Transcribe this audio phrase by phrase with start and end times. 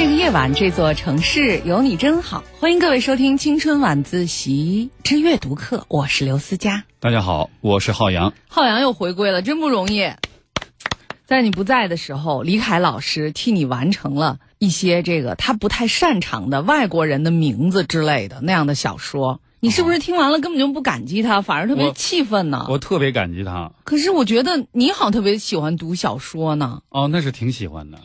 [0.00, 2.42] 这个夜晚，这座城市有你真好。
[2.58, 6.84] 欢迎各位收听《青春晚自习之阅读课》，我是刘思佳。
[6.98, 8.32] 大家好，我是浩洋。
[8.48, 10.10] 浩洋又回归了，真不容易。
[11.26, 19.42] 在你不在的时候，李凯老师替你完成了一些这个他不太擅长的外国人的名字之类的那样的小说。
[19.60, 22.64] 你是不是听完了根本就不感激他，反而特别气愤呢？
[22.70, 23.70] 我特别感激他。
[23.84, 26.80] 可是我觉得你好像特别喜欢读小说呢。
[26.88, 27.98] 哦，那是挺喜欢的。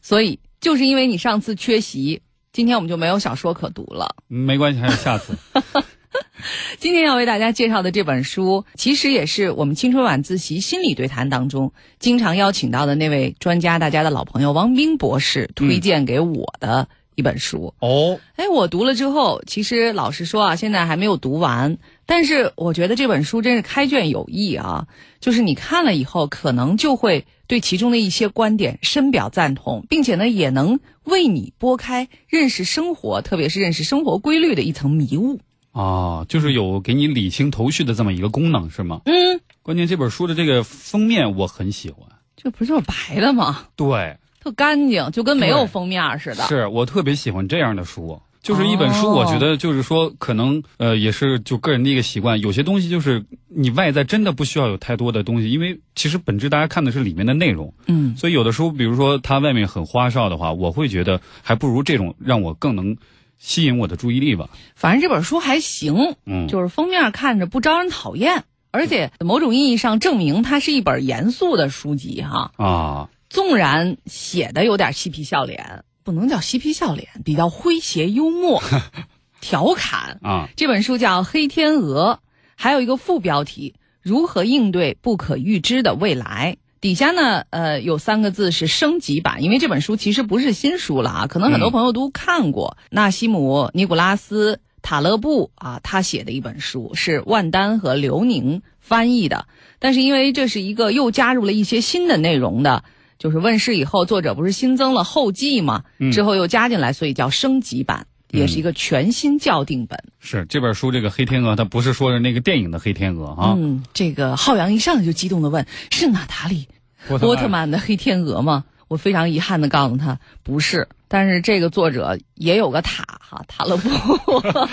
[0.00, 2.20] 所以就是因为你上次缺席，
[2.52, 4.16] 今天我们就没有小说可读了。
[4.26, 5.36] 没关系，还有下次。
[6.78, 16.88] 今天要为大家介绍的这本书，其实也是我们青春晚自习心理对谈当中经常邀请到的那位专家，大家的老朋友王斌博士推荐给我的。
[17.14, 21.76] 一本书哦，哎，我读了之后，其实老实说啊，现在还没有读完。
[22.10, 24.86] 但是我觉得这本书真是开卷有益啊，
[25.20, 35.40] 就是你看了以后，可能就会对其中的一些观点深表赞同，并且呢，也能为你拨开认识生活，特别是认识生活规律的一层迷雾。
[35.72, 39.02] 啊，就是有给你理清头绪的这么一个功能，是吗？
[39.04, 39.40] 嗯。
[39.62, 43.66] 关键这本书的这个封面我很喜欢，这不就是白的吗？
[43.76, 44.16] 对。
[44.40, 46.46] 特干净，就跟没有封面似的。
[46.46, 52.40] 是我特别喜欢这样的书，就是一本书，我觉得就是说，可能呃，也是就个人的一个习惯。
[52.40, 57.74] 有些东西就是你外在真的不需要有太多的东西，因为其实本质大家看的是里面的内容。
[57.86, 62.96] 嗯，所以有的时候，比如说它外面很花哨的话，我会觉得还不如这种让我更能
[63.38, 64.48] 吸引我的注意力吧。
[64.74, 72.52] 反正这本书还行，嗯，就是封面看着不招人讨厌，而且某种意义上证明它是一本严肃的书籍哈。
[72.56, 73.08] 啊。
[73.28, 78.62] 纵然写的有点嬉皮笑脸，不能叫嬉皮笑脸，比较诙谐幽默、
[79.42, 80.48] 调侃啊。
[80.56, 82.18] 这本书叫《黑天鹅》，
[82.56, 86.56] 还有一个副标题“如何应对不可预知的未来”。
[86.80, 92.78] 底下呢，呃，有三个字是升级版，因为这本书其实不是新书了啊，可能很多朋友都看过。
[92.88, 99.46] 纳西姆·尼古拉斯·塔勒布啊，他写的一本书是万丹和刘宁翻译的，
[99.78, 102.82] 但是因为这是一个又加入了一些新的内容的。
[103.18, 105.82] 就是问世以后，作者不是新增了后记吗？
[106.12, 109.98] 之后又加进来，所以叫升级版，也是一个全新校订本。
[110.20, 113.54] 是这本书，这个黑天鹅，它不是说的那个电影的黑天鹅啊。
[113.58, 116.68] 嗯，这个浩洋一上来就激动的问：“是娜塔莉
[117.08, 123.90] 波特曼的黑天鹅吗？”我非常遗憾的告诉他不是，但是这个作者也有个塔哈塔勒布。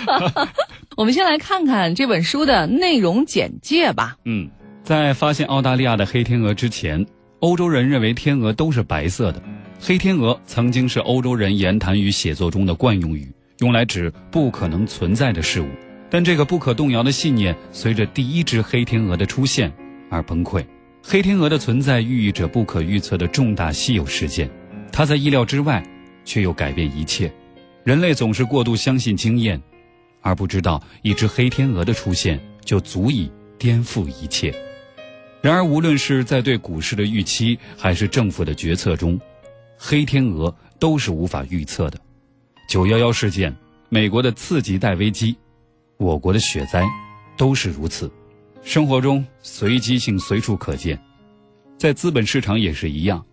[0.96, 4.16] 我们先来看看这本书的内容简介吧。
[4.24, 4.48] 嗯，
[4.82, 7.04] 在发现澳大利亚的黑天鹅之前。
[7.40, 9.42] 欧洲人认为天鹅都是白色的，
[9.78, 15.68] 黑天鹅曾经是欧洲人言谈与写作中的惯用语，用来指不可能存在的事物。
[16.08, 19.70] 但这个不可动摇的信念随着第一只黑天鹅的出现
[20.08, 20.64] 而崩溃。
[21.02, 24.50] 黑天鹅的存在寓意着不可预测的重大稀有事件，
[24.90, 25.82] 它在意料之外，
[26.24, 27.30] 却又改变一切。
[27.84, 29.60] 人类总是过度相信经验，
[30.22, 34.54] 而不知道一只黑天鹅的出现就足以颠覆一切。
[35.46, 39.16] 然而，无论是在对股市的预期，还是政府的决策中，
[39.78, 42.00] 黑天鹅都是无法预测的。
[42.68, 43.54] 九幺幺事件、
[43.88, 45.36] 美国的次级贷危机、
[45.98, 46.84] 我国的雪灾，
[47.36, 48.10] 都是如此。
[48.64, 51.00] 生活中随机性随处可见，
[51.78, 53.24] 在资本市场也是一样。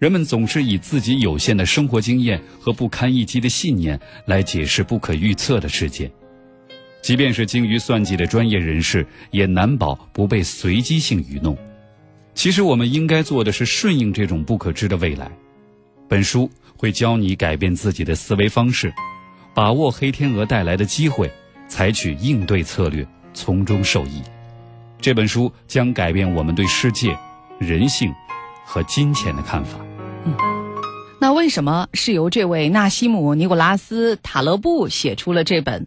[0.00, 6.10] 人们总是以自己有限的生活经验和不堪一击的信念来解释不可预测的事件。
[7.04, 11.54] 即便是精于算计的专业人士，也难保不被随机性愚弄。
[12.34, 15.30] 其实，我们应该做的是顺应这种不可知的未来。
[16.08, 18.90] 本书会教你改变自己的思维方式，
[19.52, 21.30] 把握黑天鹅带来的机会，
[21.68, 24.22] 采取应对策略，从中受益。
[24.98, 27.14] 这本书将改变我们对世界、
[27.58, 28.10] 人性
[28.64, 29.78] 和金钱的看法。
[30.24, 30.34] 嗯，
[31.20, 35.86] 那为什么是由这位纳西姆·尼古拉斯·塔勒布写出了这本？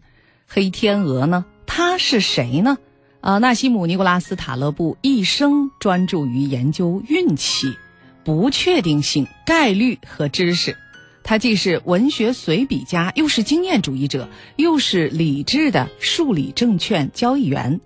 [0.50, 1.46] 黑天鹅呢？
[1.66, 2.78] 他是谁呢？
[3.20, 7.78] 啊，纳西姆·尼古拉斯·塔勒布一生专注于研究运气、
[8.24, 10.78] 不确定性、概率和知识。
[11.24, 17.82] 他既是文学随笔家，又是经验主义者，又是理智的数理证券交易员。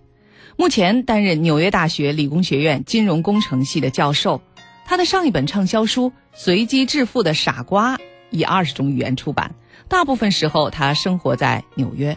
[0.56, 4.42] 目前担任纽约大学理工学院金融工程系的教授。
[4.86, 7.98] 他的上一本畅销书《随机致富的傻瓜》
[8.30, 9.56] 以二十种语言出版。
[9.88, 12.16] 大部分时候，他生活在纽约。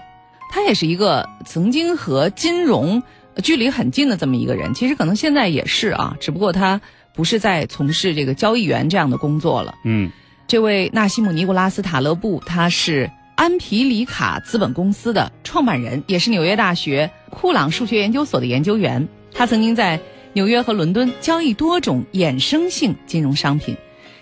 [0.54, 3.02] 他也是一个曾经和金融
[3.42, 6.80] 距离很近的这么一个人，其实可能现在也是啊，只不过他
[7.12, 9.74] 不是在从事这个交易员这样的工作了。
[9.84, 10.12] 嗯，
[10.46, 19.08] 这位纳西姆·尼古拉斯·塔勒布，他是安皮里卡资本公司的创办人，也是纽约大学库朗数学研究所的研究员。
[19.32, 19.98] 他曾经在
[20.34, 23.76] 纽约和伦敦交易多种衍生性金融商品，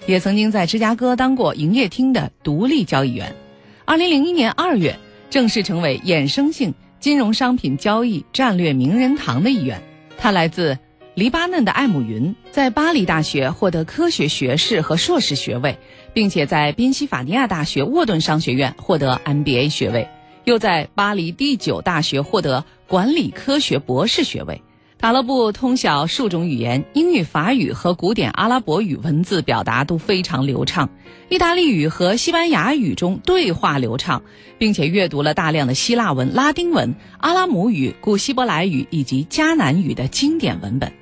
[0.07, 3.37] 也曾经在芝加哥当过营业厅的独立交易员。
[3.85, 4.99] 二零零一年二月，
[5.33, 9.83] 正式成为衍生性金融商品交易战略名人堂的一员。
[10.19, 10.79] 他来自
[11.15, 15.79] 黎巴嫩的艾姆云，在巴黎大学获得科学学士和硕士学位，
[16.13, 20.07] 并且在宾夕法尼亚大学沃顿商学院获得 MBA 学位，
[20.45, 24.61] 又在巴黎第九大学获得管理科学博士学位。
[25.03, 30.89] 塔勒布通晓数种语言，英语、法语和古典阿拉伯语文字表达都非常流畅，
[31.29, 34.23] 意大利语和西班牙语中对话流畅，
[34.59, 40.93] 并且阅读了大量的希腊文、拉丁文、阿拉姆语、古希伯来语以及迦南语的经典文本。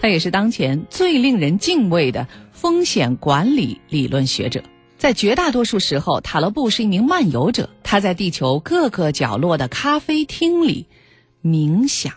[0.00, 4.62] 他也是当前最令人敬畏的风险管理理论学者。
[4.96, 10.86] 在绝大多数时候，塔勒布是一名漫游者，他在地球各个角落的咖啡厅里
[11.44, 12.14] 冥想。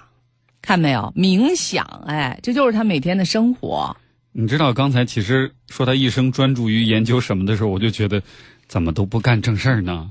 [0.63, 3.97] 看没有冥想，哎，这就是他每天的生活。
[4.31, 8.23] 你知道刚才其实说他一生专注于研究什么的时候，我就觉得，
[8.69, 10.09] 怎么都不干正事儿呢？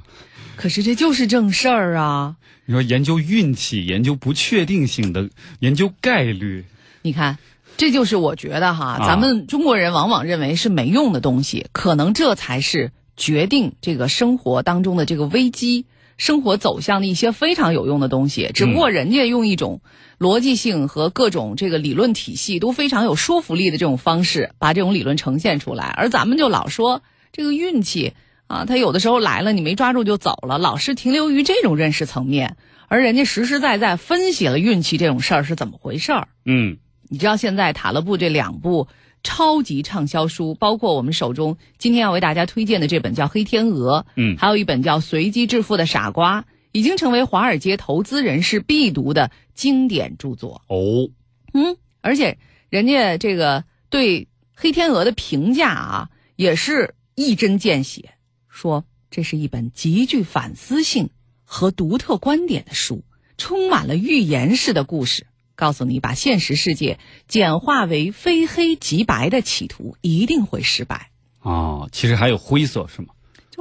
[0.54, 2.37] 可是这就是正事儿啊！
[2.66, 6.66] 你说研究运气，研究不确定性的，研究概率。
[7.00, 7.38] 你看，
[7.78, 15.87] 这就是我觉得哈，咱们中国人往往认为是没用的东西，可能这才是决定这个生活当中的这个危机。
[16.19, 19.81] 生活走向的一些非常有用的东西，只不过人家用一种
[20.22, 25.86] 逻辑性和各种这个理论体系都非常有说服力的这种方式，把这种理论呈现出来。
[25.86, 27.02] 而咱们就老说
[27.32, 28.14] 这个运气
[28.46, 32.56] 啊，他有的时候来了，你没抓住就走了，老是停留于这种认识层面。
[32.86, 36.28] 而人家实实在在分析了运气这种事儿是怎么回事儿。
[36.44, 36.76] 嗯，
[37.08, 38.86] 你知道现在塔勒布这两部。
[39.24, 46.40] 超级畅销书，包括我们手中今天要为大家推荐的这本叫《黑天鹅》，嗯，还有一本叫《随机致富的傻瓜》，
[46.72, 50.62] 已经成为华尔街投资人士必读的经典著作。
[50.66, 51.10] 哦，
[51.52, 52.38] 嗯，而且
[52.69, 54.24] 人家这个对
[54.54, 58.14] 《黑天鹅》的评价啊，也是一针见血，
[58.48, 61.10] 说这是一本极具反思性
[61.44, 63.04] 和独特观点的书，
[63.36, 65.26] 充满了预言式的故事。
[65.54, 66.98] 告诉你，把现实世界
[67.28, 71.10] 简化为非黑即白的企图一定会失败。
[71.40, 73.08] 哦，其实还有灰色是吗？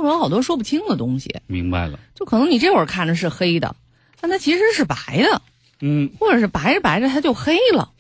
[0.01, 1.36] 就有好多说不清的东西。
[1.48, 2.00] 明白了。
[2.15, 3.75] 就可能你这会儿看着是黑的，
[4.19, 5.42] 但它其实是白的。
[5.80, 6.12] 嗯。
[6.19, 7.92] 或者是白着白着它就黑了。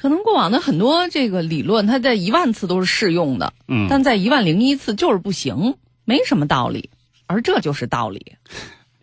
[0.00, 3.52] 可能过往的很多这个理论，它在一万次都是适用的。
[3.68, 3.86] 嗯。
[3.88, 6.90] 但在一万零一次就是不行，没什么道理。
[7.26, 8.36] 而这就是道理。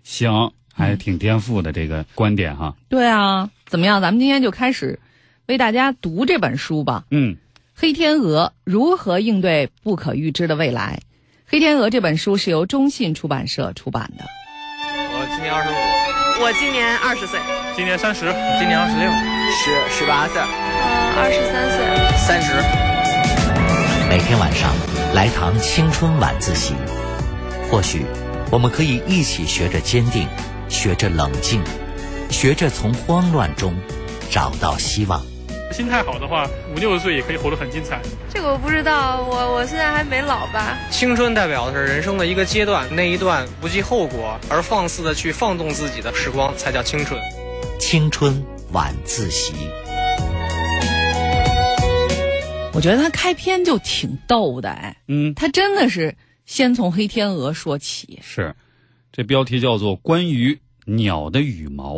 [0.03, 0.51] 行。
[0.73, 2.75] 还挺颠覆的这个观点哈。
[2.87, 4.01] 对啊，怎么样？
[4.01, 4.99] 咱们今天就开始
[5.45, 7.03] 为大家读这本书吧。
[7.11, 7.35] 嗯，
[7.75, 11.01] 《黑天鹅如何应对不可预知的未来》。
[11.51, 14.23] 《黑天鹅》这本书是由中信出版社出版的。
[15.11, 15.73] 我今年二十五，
[16.41, 17.37] 我今年二十岁，
[17.75, 18.21] 今年三十，
[18.57, 19.11] 今年二十六，
[19.51, 20.47] 十十八岁，呃，
[21.19, 21.83] 二十三岁，
[22.17, 22.53] 三十。
[24.07, 24.73] 每天晚上
[25.13, 26.73] 来堂青春晚自习，
[27.69, 28.05] 或许
[28.49, 30.25] 我们可以一起学着坚定。
[30.69, 31.61] 学着冷静，
[32.29, 33.75] 学着从慌乱中
[34.29, 35.21] 找到希望。
[35.71, 38.01] 心态好的话，五六十岁也可以活得很精彩。
[38.29, 40.77] 这个我不知道，我我现在还没老吧。
[40.89, 47.19] 青春代表的是人生的一个阶段，那一段不计后果而放肆的去放纵自己的时光，才叫青春。
[47.79, 49.53] 青春晚自习。
[52.73, 56.15] 我觉得他开篇就挺逗的，哎，嗯，他真的是
[56.45, 58.55] 先从黑天鹅说起，是。
[59.11, 61.95] 这标题叫做《关于鸟的羽毛》。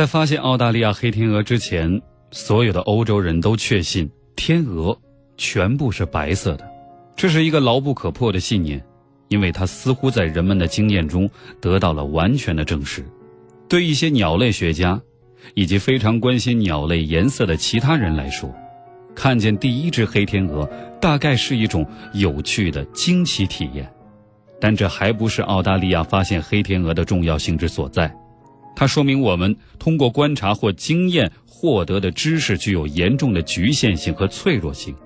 [0.00, 4.98] 在发现澳大利亚黑天鹅之前，所有的欧洲人都确信天鹅
[5.36, 6.66] 全部是白色的，
[7.14, 8.82] 这是一个牢不可破的信念，
[9.28, 11.28] 因为它似乎在人们的经验中
[11.60, 13.04] 得到了完全的证实。
[13.68, 14.98] 对一些鸟类学家
[15.52, 18.50] 以及非常关心鸟类颜色的其他人来说，
[19.14, 20.66] 看见第一只黑天鹅。
[20.98, 23.86] 大概是一种有趣的惊奇体验，
[24.58, 28.10] 但这还不是澳大利亚发现黑天鹅的重要性之所在。
[28.80, 34.96] 它说明我们通过观察或经验获得的知识具有严重的局限性和脆弱性。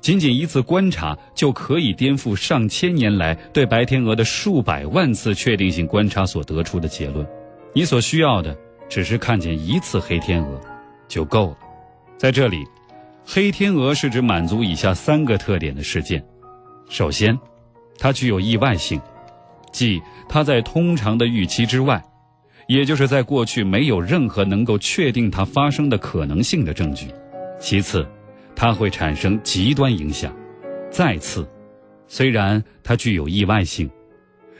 [0.00, 7.24] 仅仅一次观察就可以颠覆上千年来对白天鹅的数百万次确定性观察所得出的结论。
[7.72, 8.58] 你所需要的
[8.88, 10.60] 只是看见一次黑天鹅
[11.06, 11.58] 就够了。
[12.18, 12.64] 在这里。
[13.24, 16.20] 黑天鹅是指满足以下三个特点的事件：
[16.88, 17.38] 首先，
[17.96, 19.00] 它具有意外性，
[19.70, 22.02] 即它在通常的预期之外，
[22.70, 27.08] 也就是在过去没有任何能够确定它发生的可能性的证据；
[27.58, 28.06] 其次，
[28.54, 30.30] 它会产生极端影响；
[30.88, 31.44] 再次，
[32.06, 33.90] 虽然它具有意外性，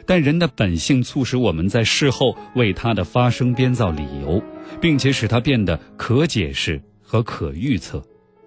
[0.05, 4.43] 但人的本性促使我们在事后为它的发生编造理由，
[4.81, 6.83] 并且使它变得可解释。
[7.11, 8.01] 和可预测。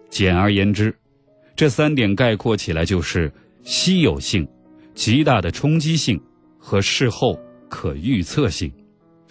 [0.10, 0.96] 简而言之，
[1.54, 3.30] 这三点概括起来就是
[3.62, 4.48] 稀有性、
[4.96, 6.18] 极大的冲击性
[6.58, 8.72] 和事后可预测性。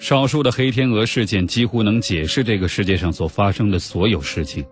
[0.02, 4.64] 少数的黑天鹅事件几乎能解释这个世界上所发生的所有事情，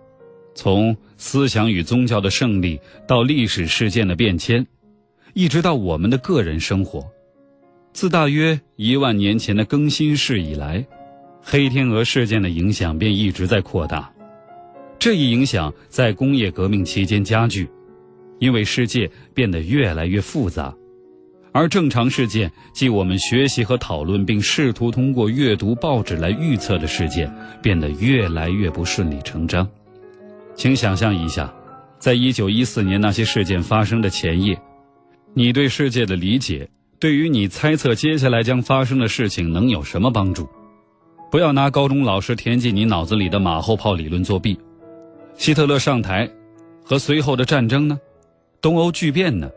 [0.57, 4.67] 从思想与宗教的胜利到历史事件的变迁，
[5.33, 7.09] 一直到我们的个人生活。
[7.93, 10.85] 自大约一万年前的更新世以来，
[11.41, 14.13] 黑天鹅事件的影响便一直在扩大。
[14.99, 17.71] 这一影响在工业革命期间加剧，
[18.41, 20.75] 因为世界变得越来越复杂。
[21.53, 29.69] 而正常事件，即我们学习和讨论，并试图通过阅读报纸来预测的事件，变得越来越不顺理成章。
[30.55, 31.53] 请想象一下，
[31.99, 34.61] 在一九一四年那些事件发生的前夜，
[35.35, 36.69] 你对世界的理解，
[37.01, 40.49] 对于你猜测接下来将发生的事情能有什么帮助？
[41.31, 44.59] 不要拿高中老师填进你脑子里的马后炮理论作弊。
[45.37, 46.31] 希特勒上台，
[46.85, 47.99] 和随后的战争呢？
[48.61, 49.51] 东欧巨变呢？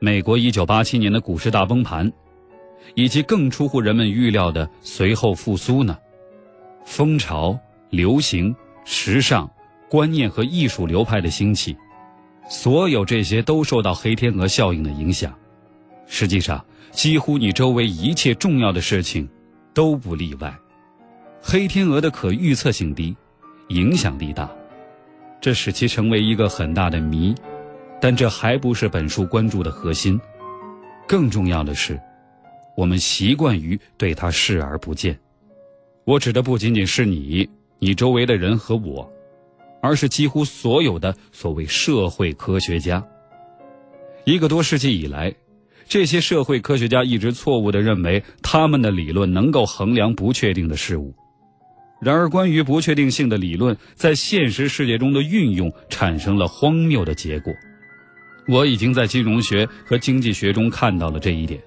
[0.00, 2.10] 美国一九八七年的股市大崩盘，
[2.94, 5.98] 以及更出乎人们预料的随后复苏呢？
[6.84, 7.58] 风潮、
[7.90, 9.50] 流行、时尚、
[9.90, 11.76] 观念和艺术流派的兴起，
[12.48, 15.36] 所有这些都受到黑天鹅效应的影响。
[16.06, 19.28] 实际上，几乎你周围一切重要的事情
[19.74, 20.56] 都不例外。
[21.42, 23.16] 黑天鹅的可预测性低，
[23.68, 24.48] 影响力大，
[25.40, 27.34] 这使其成为一个很大的谜。
[28.00, 30.20] 但这还不是本书关注的核心，
[31.06, 32.00] 更重要的是，
[32.76, 35.18] 我们习惯于对它视而不见。
[36.04, 39.10] 我指的不仅仅是你、你周围的人和我，
[39.82, 43.04] 而是几乎所有的所谓社会科学家。
[44.24, 45.34] 一个多世纪以来，
[45.86, 51.14] 这些社会科学家一直错误地认为他们的理论能够衡量不确定的事物。
[52.00, 57.52] 然而，关于不确定性的理论在现实世界中的运用产生了荒谬的结果。
[58.48, 61.62] 我已经在金融学和经济学中看到了这一点。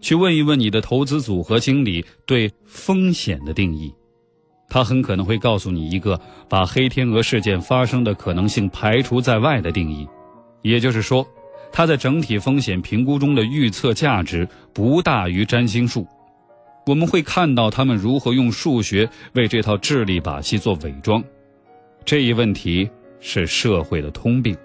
[0.00, 3.92] 去问一问你的投资组合经理对风险的定义，
[4.68, 10.06] 他很可能会告诉你一个把黑天鹅事件发生的可能性排除在外的定义，
[10.62, 11.26] 也就是说，
[11.72, 16.06] 他在整体风险评估中的预测价值不大于占星术。
[16.86, 21.24] 我们会看到他们如何用数学为这套智力把戏做伪装。
[22.04, 24.56] 这一问题是社会的通病。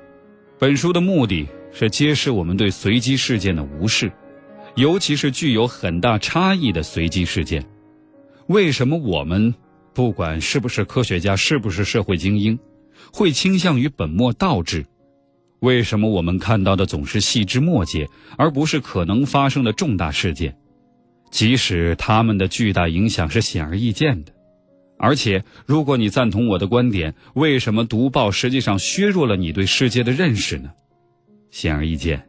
[0.61, 4.11] 本书的目的是揭示我们对随机事件的无视，
[4.75, 7.65] 尤其是具有很大差异的随机事件。
[8.45, 9.55] 为什么我们
[9.91, 12.59] 不管是不是科学家，是不是社会精英，
[13.11, 14.85] 会倾向于本末倒置？
[15.61, 20.55] 为什么我们看到的总是细枝末节，而不是可能发生的重大事件？
[21.31, 24.31] 即使他们的巨大影响是显而易见的。
[25.03, 30.69] 而且，如果你赞同我的观点，为什么读报实际上削弱了你对世界的认识呢？
[31.49, 32.23] 显而易见，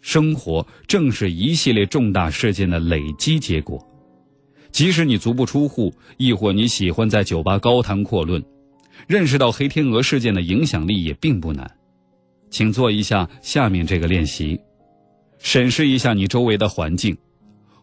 [0.00, 3.84] 生活正是一系列重大事件的累积结果。
[4.70, 8.40] 即使你足不出户，亦或你喜欢在酒吧高谈阔论，
[9.08, 11.68] 认识到黑天鹅事件的影响力也并不难。
[12.48, 14.56] 请做一下下面这个练习：
[15.38, 17.16] 审视一下你周围的环境，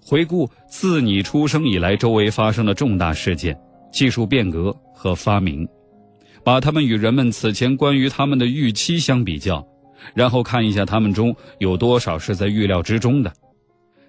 [0.02, 3.60] 回顾自你出生以来周围发生的重大事件。
[3.96, 5.66] 技术变革和发明，
[6.44, 9.66] 把他们与人们此前关于他们的预期相比较，
[10.14, 13.32] 然后看一下他们中有多少是在预料之中的。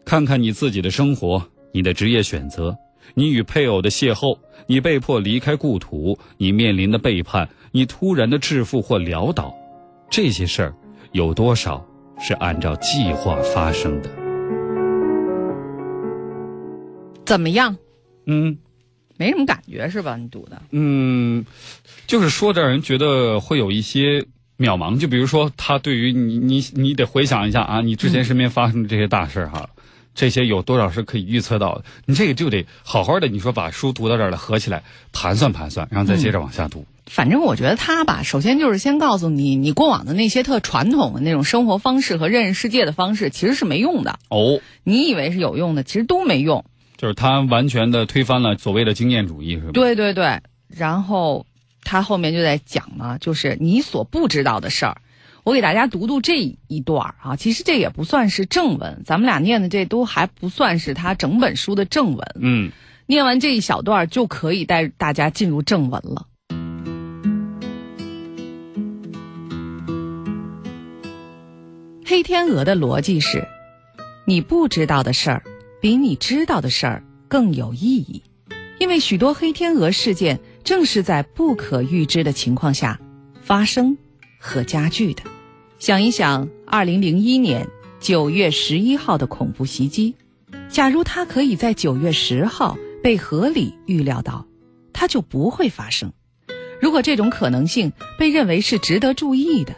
[0.04, 1.40] 看看你自己的生活、
[1.72, 2.76] 你的职业选择、
[3.14, 9.54] 你与配偶的邂逅、你被迫离开故土、你面临的背叛、你突然的致富或潦倒，
[10.10, 10.74] 这些事儿
[11.12, 11.86] 有多少
[12.18, 14.10] 是按照计划发生的？
[17.24, 17.76] 怎么样？
[18.26, 18.58] 嗯。
[19.16, 20.16] 没什么感觉是吧？
[20.16, 21.44] 你读的，嗯，
[22.06, 24.26] 就是说的让人觉得会有一些
[24.58, 24.98] 渺茫。
[24.98, 29.68] 就比如说，他对于你，你，你得回想一下啊，你之前身边发生的这些大事哈，
[30.14, 31.84] 这些有多少是可以预测到的？
[32.04, 34.82] 你这个就得好好的，你说把书读到这儿了，合起来
[35.12, 36.84] 盘算盘算，然后再接着往下读。
[37.06, 44.60] 反正我觉得他吧，首先就是先告诉你，你过往的那些特传统的那种生活方式和认识世界的方式其实是没用的哦。
[44.82, 46.64] 你以为是有用的，其实都没用。
[46.96, 49.70] 就是他完全的推翻了所谓的经验主义，是吧？
[49.72, 51.44] 对对对，然后
[51.82, 54.98] 他后面就在讲呢，就是你所不知道的事儿。
[55.44, 62.26] 我给大家读读这一段啊，其实这也不算是正文，咱们俩念的这都还不算是他整本书的正文。
[62.40, 62.72] 嗯，
[63.06, 66.26] 念完这一小段就可以带大家进入正文了。
[72.04, 73.46] 黑天鹅的逻辑是，
[74.24, 75.42] 你不知道的事儿。
[75.80, 78.22] 比你知道的事儿更有意义，
[78.78, 83.00] 因为许多黑天鹅事件正是在不可预知的情况下
[83.42, 83.98] 发生
[84.38, 85.22] 和加剧的。
[85.78, 87.68] 想一想，二零零一年
[88.00, 90.14] 九月十一号的恐怖袭击，
[90.68, 94.46] 假如它可以在九月十号被合理预料到，
[94.92, 96.12] 它就不会发生。
[96.80, 99.74] 如果这种可能性被认为是值得注意的，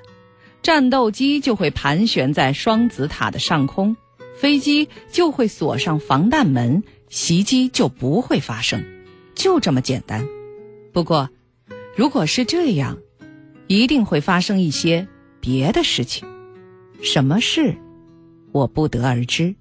[0.62, 3.97] 战斗机就会盘旋在双子塔的上空，
[4.40, 8.85] 飞机就会锁上防弹门，袭击就不会发生，
[9.35, 10.26] 就这么简单。
[10.92, 11.30] 不过，
[11.97, 12.99] 如果是这样，
[13.66, 15.09] 一定会发生一些
[15.40, 16.28] 别的事情。
[17.02, 17.76] 什么事，
[18.52, 19.57] 我不得而知。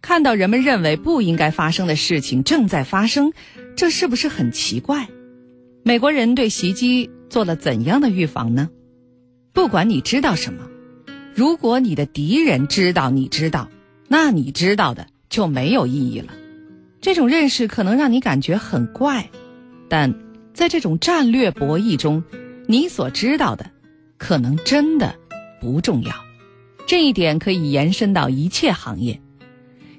[0.00, 3.32] 看到人们认为不应该发生的事情正在发生，
[3.76, 5.08] 这是不是很奇怪？
[5.82, 8.70] 美国人对袭击做了怎样的预防呢？
[9.52, 10.68] 不管你知道什么，
[11.34, 13.68] 如果你的敌人知道你知道，
[14.16, 16.32] 那你知道的就没有意义了。
[17.00, 19.28] 这种认识可能让你感觉很怪，
[19.88, 20.14] 但
[20.52, 22.22] 在这种战略博弈中，
[22.68, 23.72] 你所知道的
[24.16, 25.16] 可能真的
[25.60, 26.14] 不重要。
[26.86, 29.20] 这一点可以延伸到一切行业。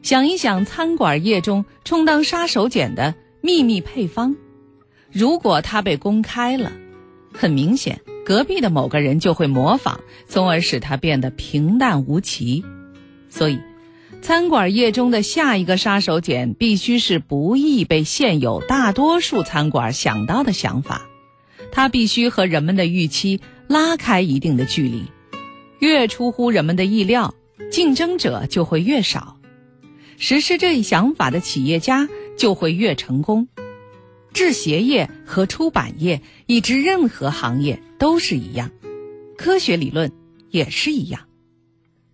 [0.01, 4.38] 想一想，餐馆业中充当杀手锏的秘密配方。
[5.12, 6.72] 如果它被公开了，
[7.34, 12.63] 很明显，隔壁的某个人就会模仿，从而使它变得平淡无奇。
[13.29, 13.60] 所以，
[14.25, 21.08] 餐馆业中的下一个杀手锏必须是不易被现有大多数餐馆想到的想法，
[21.72, 25.03] 它必须和人们的预期拉开一定的距离。
[25.77, 27.36] 越出乎人们的意料，
[27.70, 29.38] 竞争者就会越少，
[30.17, 33.48] 实施这一想法的企业家就会越成功。
[34.34, 38.72] 制鞋业和出版业以及任何行业都是一样，
[39.38, 40.12] 科学理论
[40.50, 41.27] 也是一样。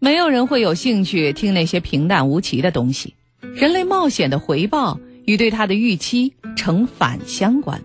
[0.03, 3.13] 没有人会有兴趣听那些平淡无奇的东西。
[3.53, 7.83] 人类冒险的回报与对他的预期成反相关。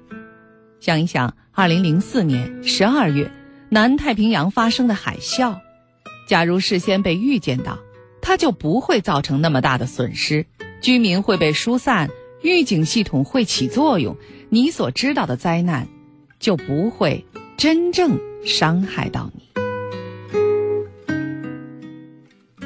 [0.80, 3.30] 想一想，二零零四年十二月
[3.68, 5.58] 南太平洋发生的海啸，
[6.26, 7.78] 假如事先被预见到，
[8.22, 10.46] 它就不会造成那么大的损失，
[10.80, 12.08] 居民会被疏散。
[12.40, 14.16] 预警系统会起作用，
[14.48, 15.86] 你所知道的灾难
[16.40, 17.26] 就不会
[17.58, 19.45] 真正伤害到你。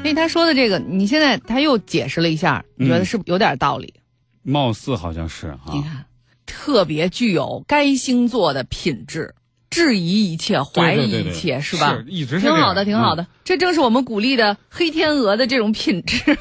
[0.01, 3.93] 所以他说的这个，你现在他又解释了一下，你觉得是有点道理？
[4.41, 5.71] 貌似好像是哈。
[5.73, 6.05] 你看，
[6.47, 9.35] 特别具有该星座的品质，
[9.69, 12.03] 质疑一切，怀疑一切，是吧？
[12.07, 13.27] 一直挺好的，挺好的。
[13.43, 16.35] 这正是我们鼓励的黑天鹅的这种品质。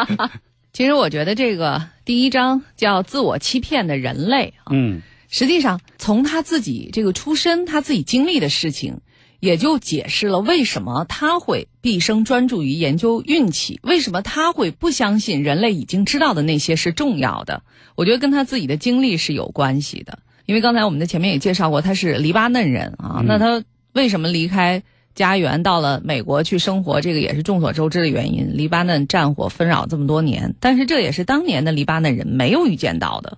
[0.74, 9.00] 其实我觉得这个第一章叫“自我欺骗的人类”啊，嗯，实际上从他自己这个出身，他自己经历的事情，
[9.40, 17.62] 也就解释了为什么他会毕生专注于研究运气，为什么他会不相信人类已经知道的那些是重要的。
[17.94, 24.82] 我觉得跟他自己的经历是有关系的，因为刚才我们在前面也介绍过，他是黎巴嫩人啊，那他为什么离开？
[25.14, 28.56] 家园到了美国去生活，这个也是众所周知的原因。
[28.56, 33.36] 黎巴嫩战火纷扰这么多年，但是这也是当年的黎巴嫩人没有预见到的。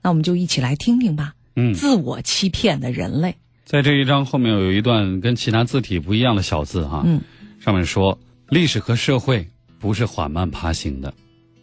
[0.00, 1.34] 那我们就一起来听听吧。
[1.54, 3.36] 嗯，自我欺骗的人类，
[3.68, 7.02] 在这一章后面有一段跟其他字体不一样的小字哈。
[7.04, 7.20] 嗯，
[7.60, 9.46] 上面说历史和社会
[9.78, 11.12] 不是缓慢爬行的，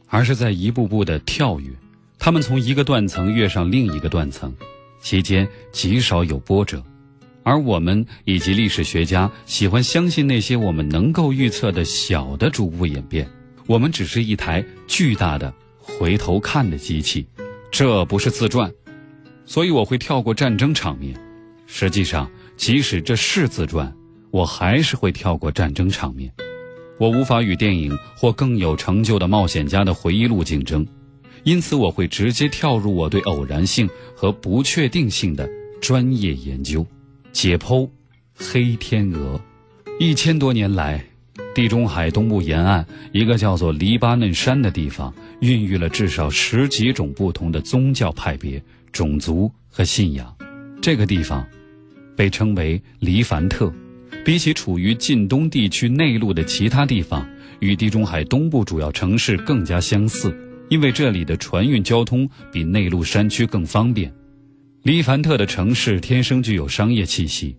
[0.07, 1.67] 而是在一步步的跳跃。
[2.19, 4.53] 他们从一个断层跃上另一个断层，
[5.01, 6.83] 期间极少有波折。
[7.41, 13.27] 而我们以及历史学家喜欢相信那些我们能够预测的小的逐步演变，
[13.65, 17.25] 我们只是一台巨大的回头看的机器，
[17.71, 18.71] 这不是自传，
[19.47, 21.19] 所以我会跳过战争场面。
[21.67, 23.93] 实际上，即使这是自传，
[24.31, 26.31] 我还是会跳过战争场面。
[26.97, 30.85] 我无法与电影或更有成就的冒险家的回忆录竞争，
[31.43, 35.49] 因此我会直接跳入我对偶然性和不确定性的
[35.81, 36.85] 专业研究。
[37.33, 37.89] 解剖
[38.33, 39.37] 黑天鹅，
[39.99, 41.03] 一千多年来，
[41.53, 50.33] 地中海东部沿岸一个叫做黎巴嫩山的地方，孕育了至少十几种不同的宗教派别、种族和信仰。
[50.81, 51.45] 这个地方
[52.15, 53.73] 被称为黎凡特，
[54.23, 57.27] 比起处于近东地区内陆的其他地方，
[57.59, 60.35] 与地中海东部主要城市更加相似，
[60.69, 64.13] 因为这里的船运交通比内陆山区更方便。
[64.83, 67.57] 黎凡特的城市天生具有商业气息，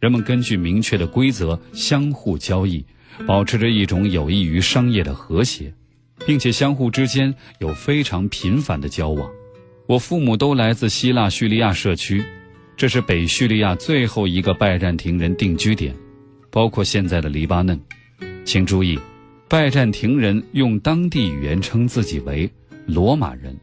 [0.00, 2.84] 人们根据明确的规则相互交易，
[3.26, 5.72] 保持着一种有益于商业的和谐，
[6.26, 9.30] 并且相互之间有非常频繁的交往。
[9.86, 12.24] 我父母都来自希腊叙利亚社区，
[12.76, 15.94] 这是北叙利亚最后一个拜占庭人定居点，
[16.50, 17.80] 包括现在的黎巴嫩。
[18.44, 18.98] 请注意，
[19.48, 22.50] 拜占庭人用当地语言称自己为
[22.84, 23.56] 罗马人。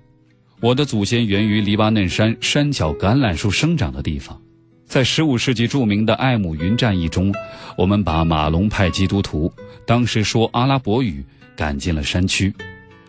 [0.59, 4.41] 我的祖先源于黎巴嫩山山脚橄榄树生长的地方。
[4.85, 7.31] 在15世纪著名的艾姆云战役中，
[7.77, 9.51] 我们把马龙派基督徒，
[9.85, 11.23] 当时说阿拉伯语，
[11.55, 12.51] 赶进了山区。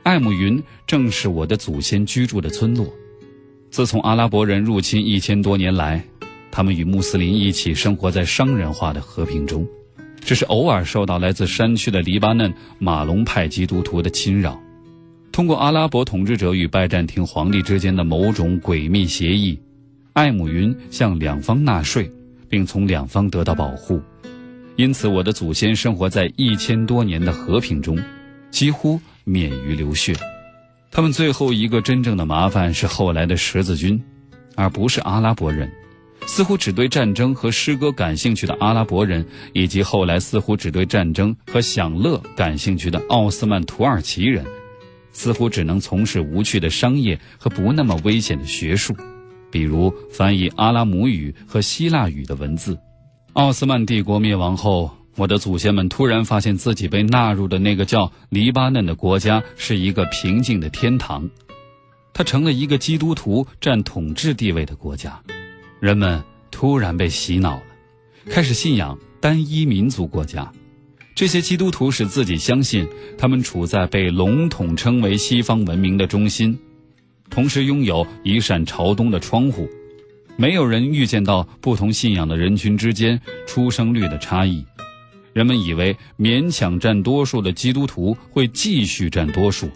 [0.03, 2.93] 艾姆云正是我的祖先居住的村落。
[3.75, 6.01] 自从阿拉伯人入侵一千多年来，
[6.53, 9.67] 他们与穆斯林一起生活在商人化的和平中，
[10.21, 14.57] 只是偶尔受到来自山区的黎巴嫩马龙派基督徒的侵扰。
[15.33, 19.59] 通过阿拉伯统治者与拜占庭皇帝之间的某种诡秘协议，
[20.13, 22.09] 艾姆云向两方纳税，
[22.49, 24.01] 并从两方得到保护，
[24.77, 27.99] 因此我的祖先生活在一千多年的和平中，
[28.53, 30.15] 几乎免于流血。
[30.95, 34.01] 他们最后一个真正的麻烦是后来的十字军，
[34.55, 35.69] 而不是阿拉伯人。
[36.25, 44.47] 似乎只对战争和诗歌感兴趣的阿拉伯人，以及后来似乎只对战争和享乐感兴趣的奥斯曼土耳其人，
[45.11, 48.95] 似乎只能从事无趣的商业和不那么危险的学术，
[49.51, 52.79] 比如翻译阿拉姆语和希腊语的文字。
[53.33, 54.93] 奥斯曼帝国灭亡后。
[55.17, 61.31] 我的祖先们突然发现自己被纳入的那个叫黎巴嫩的国家是一个平静的天堂，
[62.13, 65.21] 它成了一个基督徒占统治地位的国家，
[65.79, 67.63] 人们突然被洗脑了，
[68.29, 70.51] 开始信仰单一民族国家。
[71.15, 76.59] 这些基督徒使自己相信他们处在被笼统称为西方文明的中心，
[77.31, 79.69] 同时拥有一扇朝东的窗户。
[80.37, 84.67] 没有人预见到不同信仰的人群之间出生率的差异。
[85.35, 89.69] 人们以为勉强占多数的基督徒会继续占多数，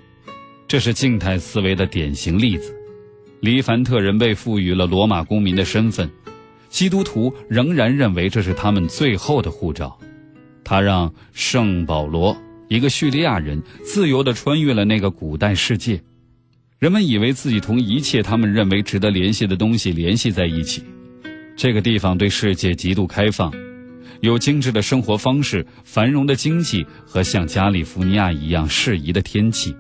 [0.69, 2.73] 这是静态思维的典型例子。
[3.41, 6.09] 黎凡特人被赋予了罗马公民的身份，
[6.69, 9.99] 基督徒仍然认为这是他们最后的护照。
[10.63, 12.37] 他让圣保罗，
[12.69, 16.01] 一个叙利亚人，自由地穿越了那个古代世界。
[16.79, 20.85] 人们以为自己同一切他们认为值得联系的东西联系在一起。
[21.57, 23.53] 这个地方对世界极度开放。
[24.21, 29.75] 有精致的生活方式、繁荣的经济和像加利福尼亚一样适宜的天气，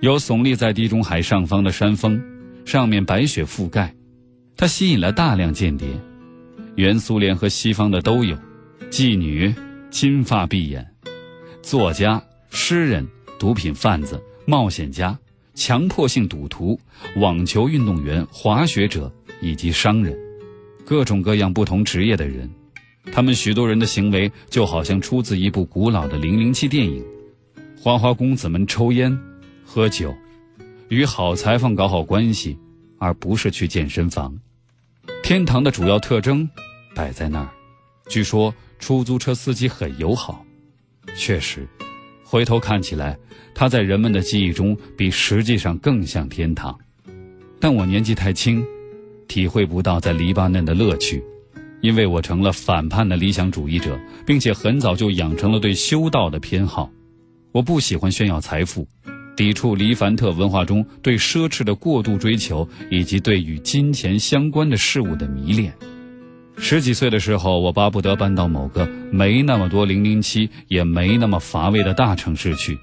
[0.00, 2.22] 有耸立在地中海上方的山峰，
[2.64, 3.94] 上面白雪覆盖，
[4.56, 5.88] 它吸引了大量间谍，
[6.76, 8.36] 原苏联和西方的都有，
[8.90, 9.54] 妓女、
[9.90, 10.86] 金发碧眼、
[11.62, 13.06] 作家、诗人、
[13.38, 15.18] 毒品贩子、冒险家、
[15.54, 16.78] 强迫性赌徒、
[17.16, 20.14] 网球运动员、滑雪者以及商人，
[20.84, 22.50] 各种各样不同职业的人。
[23.10, 27.04] 他们许多人的行为就好像出自一部古老的零零七电影。
[27.76, 29.18] 花花公子们抽烟、
[29.64, 30.14] 喝酒，
[30.88, 32.56] 与好裁缝搞好关系，
[32.98, 34.38] 而不是去健身房。
[35.22, 36.48] 天堂的主要特征
[36.94, 37.48] 摆在那儿。
[38.08, 40.44] 据说出租车司机很友好，
[41.16, 41.66] 确实，
[42.22, 43.18] 回头看起来，
[43.52, 46.78] 他在人们的记忆中比实际上更像天堂。
[47.58, 48.64] 但我年纪太轻，
[49.26, 51.22] 体会不到在黎巴嫩的乐趣。
[51.82, 56.90] 因为我成了反叛的理想主义者，并且很早就养成了对修道的偏好。
[57.50, 58.86] 我不喜欢炫耀财富，
[59.36, 65.74] 抵触黎凡特文化中对奢侈的过度追求，以及对与金钱相关的事物的迷恋。
[66.56, 72.78] 十几岁的时候，我巴不得搬到某个没那么多零零七，也没那么乏味的大城市去。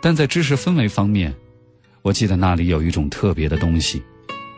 [0.00, 1.34] 但在知识氛围方面，
[2.00, 4.02] 我记得那里有一种特别的东西。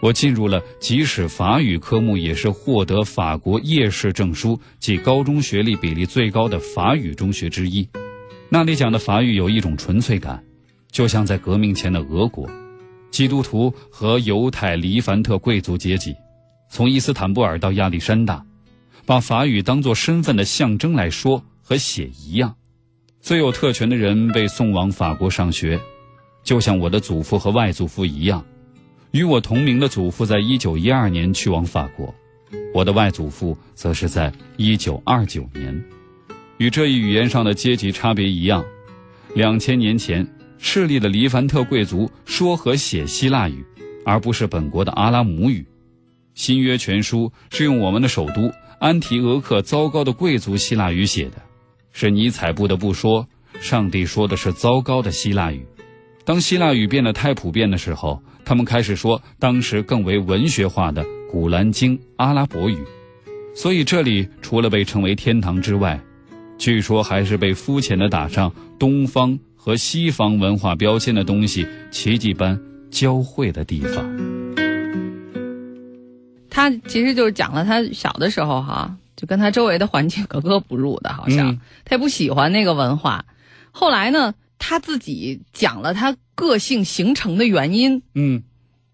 [0.05, 7.89] 我进入了，即使法语科目也是获得法国夜市证书即高中学历比例最高的法语中学之一。
[8.51, 10.45] 那里讲的法语有一种纯粹感，
[10.91, 12.47] 就像在革命前的俄国，
[13.11, 16.15] 基督徒和犹太黎凡特贵族阶级，
[16.69, 18.45] 从伊斯坦布尔到亚历山大，
[19.07, 22.55] 把法语当作身份的象征来说和写一样。
[23.23, 25.81] 最有特权的人被送往法国上学，
[26.43, 28.45] 就像我的祖父和外祖父一样。
[29.15, 32.13] 与我同名的祖父在一九一二年去往法国，
[32.75, 35.85] 我的外祖父则是在一九二九年。
[36.59, 38.65] 与这一语言上的阶级差别一样，
[39.33, 40.27] 两千年前
[40.59, 43.65] 势力的黎凡特贵族说和写希腊语，
[44.05, 45.65] 而不是本国的阿拉姆语。
[46.35, 48.51] 新约全书是用我们的首都
[48.81, 51.41] 安提俄克糟糕的贵族希腊语写的，
[51.93, 53.29] 是尼采不得不说，
[53.61, 55.65] 上帝说的是糟糕的希腊语。
[56.25, 58.23] 当希腊语变得太普遍的时候。
[58.47, 62.77] 他们开始说当时更为文学化的古兰经阿拉伯语，
[63.57, 65.99] 所以这里除了被称为天堂之外，
[66.59, 72.61] 据说还是被肤浅的打上东方和西方文化标签的东西奇迹般
[72.91, 74.05] 交汇的地方。
[76.51, 83.25] 他其实就是讲了他小的时候哈，就跟他周围的环境 格格不入的，好像他也不喜欢那个文化。
[83.73, 84.35] 后来呢？
[84.67, 88.43] 他自己讲了他个性形成的原因，嗯，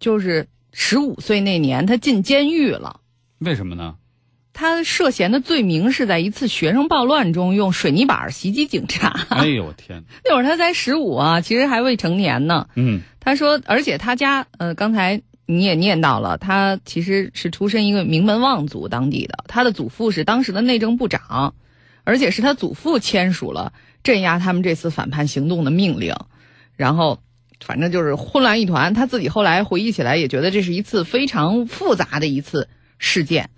[0.00, 2.98] 就是十五岁那年，他进监狱了。
[3.38, 3.94] 为什么呢？
[4.52, 9.26] 他涉嫌的罪名是在一次学生暴乱中用水泥板袭击警察。
[9.28, 10.02] 哎呦我天！
[10.26, 12.66] 那会儿他才十五啊，其实还未成年呢。
[12.74, 21.54] 嗯，他说，而且他家呃，刚才你也念到了，他其实是出身一个名门望族当地的，他的祖父是当时的内政部长，
[22.02, 26.14] 而且是他祖父签署了镇压他们这次反叛行动的命令，
[26.76, 27.20] 然后
[27.64, 28.94] 反正就是混乱一团。
[28.94, 33.50] 他自己后来回忆起来，也觉得这是一次非常复杂的一次事件。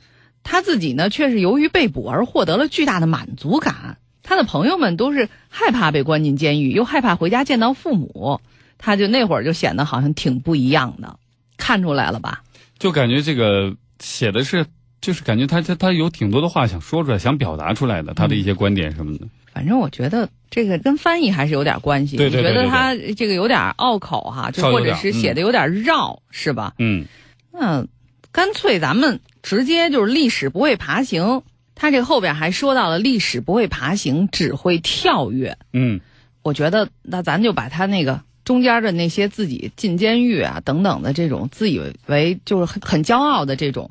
[0.43, 3.99] 他自己呢，却是由于被捕而获得了巨大的满足感。
[4.25, 8.41] 他的朋友们都是害怕被关进监狱，又害怕回家见到父母，
[8.79, 11.19] 他就那会儿就显得好像挺不一样的，
[11.57, 12.43] 看出来了吧？
[12.79, 14.67] 就感觉这个写的是，
[15.03, 19.27] 就是感觉他他他有挺多的话想说出来，想表达出来的，他的一些观点什么的。
[19.53, 22.17] 反正我觉得这个跟翻译还是有点关系。
[22.17, 26.73] 对对对你觉得他这个有点拗口哈，就或者是写的有点绕，是吧？
[26.79, 27.05] 嗯，
[27.53, 27.85] 那
[28.31, 31.43] 干脆咱们直接就是历史不会爬行。
[31.75, 35.59] 他这后边还说到了历史不会爬行，只会跳跃。
[35.73, 36.01] 嗯，
[36.43, 43.91] 我觉得那咱就把他那个中间的那些自己进监狱啊等等的这种自以为就是很很骄傲的这种，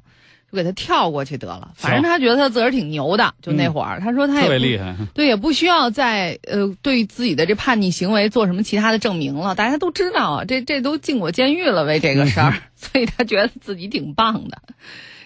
[0.52, 1.72] 就给他跳过去得了。
[1.76, 4.96] 反正他觉得他自个儿挺牛的，就那会儿、他说他也特别厉害。
[5.14, 14.62] 对，也不需要再呃对自己的这叛逆行为做什么其他的证明了，大家都知道啊，这这都进过监狱了为这个事儿， 所以他觉得自己挺棒的。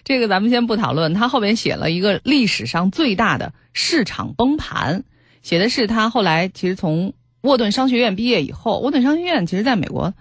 [0.04, 5.04] 这个咱们先不讨论，他后边写了一个历史上最大的市场崩盘，
[5.42, 10.14] 写的是他后来其实从沃顿商学院毕业以后，沃顿商学院其实在美国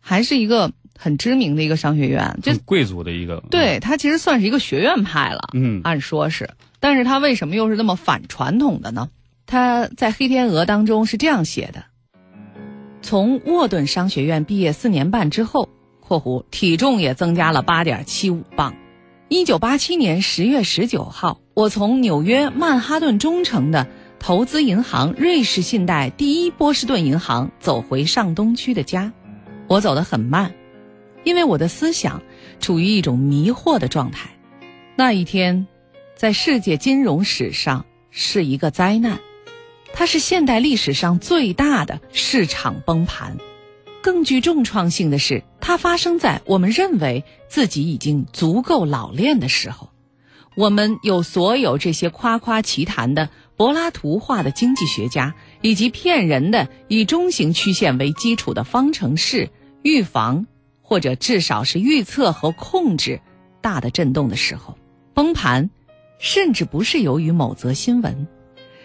[0.00, 3.42] 还是一个很知名的一个商学院，就很贵族的一个。
[3.50, 5.48] 对他其实算是一个学院派了。
[5.52, 9.08] 嗯，按说是，但是他为什么又是那么反传统的呢？
[9.44, 11.82] 他在《黑天鹅》当中是这样写的：
[13.02, 15.68] 从沃顿商学院毕业四年半之后
[16.00, 18.74] （括弧体重也增加了八点七五磅）。
[19.28, 23.88] 一九八七年十月十九号，我从纽约曼哈顿中城的
[24.20, 29.12] 投资银行瑞士信贷第一波士顿银行走回上东区的家。
[29.68, 30.52] 我走得很慢，
[31.24, 32.22] 因为我的思想
[32.60, 34.30] 处于一种迷惑的状态。
[34.96, 35.66] 那一天，
[36.16, 39.20] 在世界金融史上是一个灾难，
[39.92, 43.38] 它是现代历史上最大的市场崩盘。
[44.02, 49.90] 更具重创性的是，它发生在我们认为自己已经足够老练的时候。
[50.54, 59.48] 我们有所有这些夸夸其谈的柏拉图化的经济学家，以及骗人的以中型曲线为基础的方程式
[59.82, 60.46] 预防，
[60.92, 63.18] 或者至少是预测和控制
[63.62, 64.76] 大的震动的时候。
[65.14, 65.70] 崩盘，
[66.18, 68.26] 甚至不是由于某则新闻，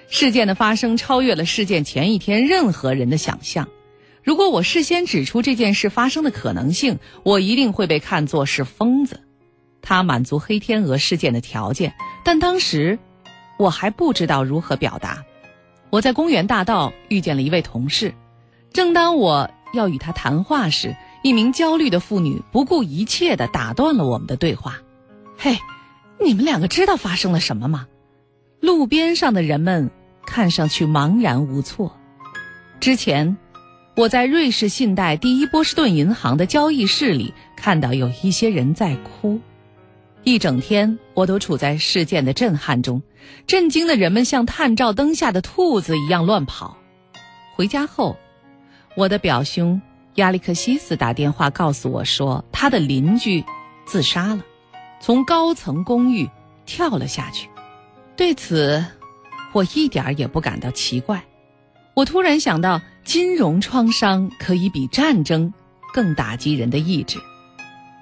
[0.07, 3.67] 事件的发生超越了事件前一天任何人的想象。
[4.23, 9.19] 如果我事先指出这件事发生的可能性，我一定会被看作是疯子。
[9.81, 11.93] 他满足黑天鹅事件的条件，
[12.23, 12.97] 但当时
[13.59, 15.25] 我还不知道如何表达。
[15.89, 18.13] 我在公园大道遇见了一位同事，
[18.71, 20.95] 正当我要与他谈话时，
[21.27, 24.77] 一名焦虑的妇女不顾一切的打断了我们的对话。
[25.37, 25.57] “嘿，
[26.23, 27.87] 你们两个知道发生了什么吗？”
[28.61, 29.91] 路边上的人们
[30.25, 31.97] 看上去茫然无措。
[32.79, 33.37] 之前。
[33.97, 39.39] 我在瑞士信贷第一波士顿银行的交易室里看到有一些人在哭，
[40.23, 43.01] 一整天我都处在事件的震撼中，
[43.47, 46.77] 震惊的人们像探照灯下的兔子一样乱跑。
[47.55, 48.17] 回家后，
[48.95, 49.81] 我的表兄
[50.17, 53.43] 亚历克西斯打电话告诉我说，他的邻居
[53.87, 54.43] 自杀了，
[55.01, 56.29] 从高层公寓
[56.67, 57.49] 跳了下去。
[58.15, 58.85] 对此，
[59.53, 61.23] 我一点儿也不感到奇怪。
[61.95, 62.79] 我突然想到。
[63.07, 65.53] 金融创伤可以比战争
[65.93, 67.17] 更打击人的意志。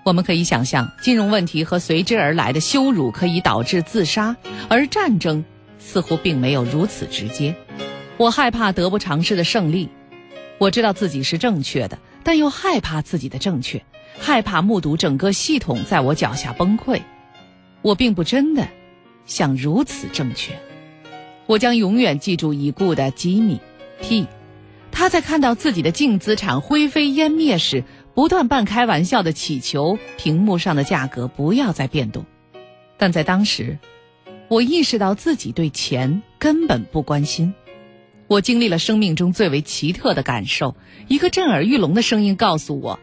[0.04, 4.36] 我们可以想象，金融问题和随之而来的羞辱可以导致自杀，
[4.68, 5.46] 而战争
[5.78, 7.56] 似乎并没有如此直接。
[8.18, 9.88] 我害怕得不偿失的胜利。
[10.58, 13.84] 我知道自己是正确的，但又害怕自己的正确，
[14.18, 17.02] 害怕目睹整个系统在我脚下崩溃。
[17.82, 18.68] 我并不真的
[19.26, 20.54] 想如此正确。
[21.46, 23.60] 我将永远记住已故的吉米
[24.02, 24.28] T。
[24.92, 32.26] 他在看到自己的净资产灰飞烟灭时，不断半开玩笑的祈求屏幕上的价格不要再变动。
[32.98, 33.78] 但在当时，
[34.48, 37.54] 我意识到自己对钱根本不关心。
[38.28, 40.76] 我经历了生命中最为奇特的感受，
[41.08, 43.00] 一个震耳欲聋的声音告诉我，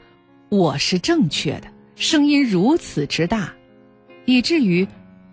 [0.48, 1.68] 我是正确的。
[1.94, 3.52] 声音如此之大，
[4.24, 4.88] 以至于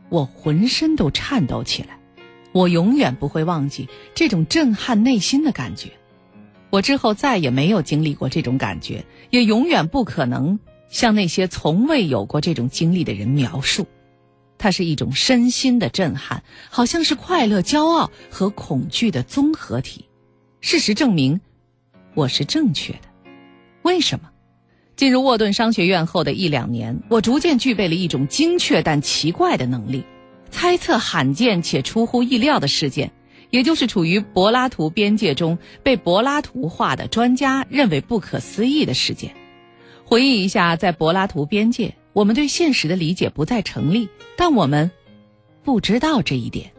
[0.09, 1.97] 我浑身都颤抖起来。
[2.51, 5.89] 我永远不会忘记这种震撼内心的感觉。
[6.69, 13.87] 我之后再也没有经历过这种感觉，也永远不可能向那些从未有过这种经历的人描述。
[14.59, 20.05] 它是一种身心的震撼，好像是快乐、骄傲和恐惧的综合体。
[20.61, 21.41] 事实证明，
[22.13, 22.99] 我是正确的。
[23.81, 24.29] 为什么？
[24.97, 30.03] 进入沃顿商学院后的一两年，我逐渐具备了一种精确但奇怪的能力，
[30.51, 33.09] 猜测罕见且出乎意料的事件，
[33.49, 39.33] 也就是处于柏拉图边界中被柏拉图化的专家认为不可思议的事件。
[40.03, 44.91] 回忆一下，在柏拉图边界，我们对现实的理解不再成立，但我们
[45.63, 46.71] 不知道这一点。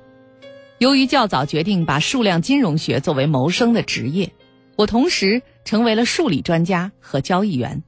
[0.79, 4.33] 由于较早决定把数量金融学作为谋生的职业，
[4.77, 7.83] 我同时成为了数理专家和交易员。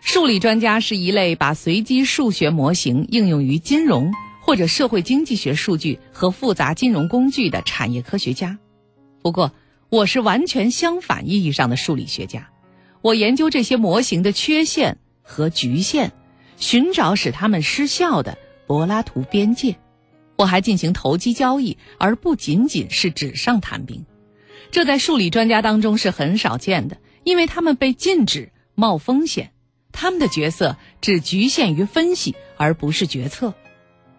[0.00, 8.58] 数理专家是一类把随机数学模型应用于金融或者社会经济学数据和复杂金融工具的产业科学家。
[9.20, 9.52] 不过，
[9.88, 12.50] 我是完全相反意义上的数理学家。
[13.00, 16.12] 我研究这些模型的缺陷和局限，
[16.62, 19.76] 寻找使他们失效的柏拉图边界。
[20.36, 24.06] 我还进行投机交易，而不仅仅是纸上谈兵。
[24.70, 29.50] 这在数理专家当中是很少见的，因为他们被禁止冒风险。
[29.90, 33.54] 他们的角色只局限于分析，而不是决策。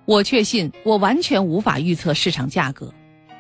[0.04, 2.94] 我确信我完全无法预测市场价格，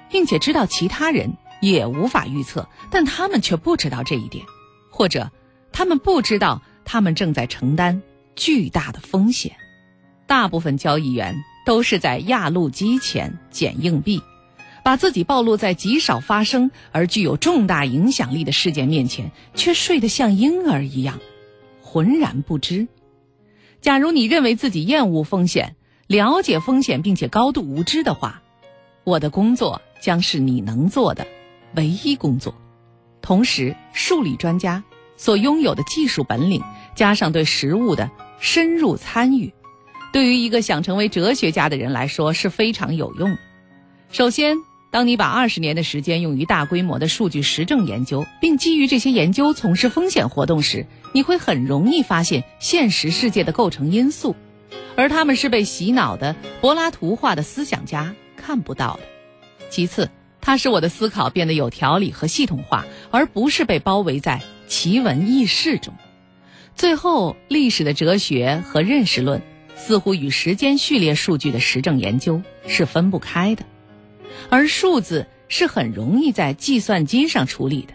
[0.10, 4.46] 并且知道其他人也无法预测，但他们却不知道这一点，
[4.90, 5.30] 或者
[5.74, 8.02] 他们不知道他们正在承担
[8.36, 9.54] 巨大的风险。
[10.26, 14.22] 大部分交易员都是在压路机前捡硬币，
[14.84, 21.20] 把自己暴露在极少发生而具有重大影响力的事件面前，却睡得像婴儿一样。
[21.82, 22.88] 浑然不知。
[23.82, 25.76] 假如你认为自己厌恶风险、
[26.08, 28.42] 了解风险并且高度无知的话，
[29.04, 31.28] 我的工作将是你能做的
[31.76, 32.56] 唯一工作。
[33.22, 34.84] 同时，数理专家
[35.18, 36.64] 所拥有的技术本领，
[36.96, 38.10] 加上对实物的
[38.44, 39.54] 深入参与，
[40.12, 43.38] 对于一个想成为哲学家的人来说是非常有用。
[44.12, 44.58] 首先，
[44.92, 54.36] 当你把二十年的时间用于大规模的数据实证研究，并基于这些研究从事风险活动时，你会很容易发现现实世界的构成因素，
[54.98, 59.04] 而他们是被洗脑的柏拉图化的思想家看不到的。
[59.70, 60.10] 其次，
[60.42, 65.94] 它使我的思考变得有条理和系统化，而不是被包围在奇闻异事中。
[66.76, 69.42] 最后，历史的哲学和认识论
[69.76, 73.64] 似乎与时间序列数据的实证研究是分不开的。
[74.50, 77.94] 而数字是很容易在计算机上处理的，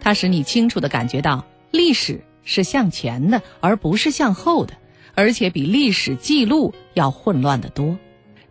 [0.00, 4.74] 它使你清楚地感觉到历史是向前的，而不是向后的，
[5.14, 7.98] 而且比历史记录要混乱得多。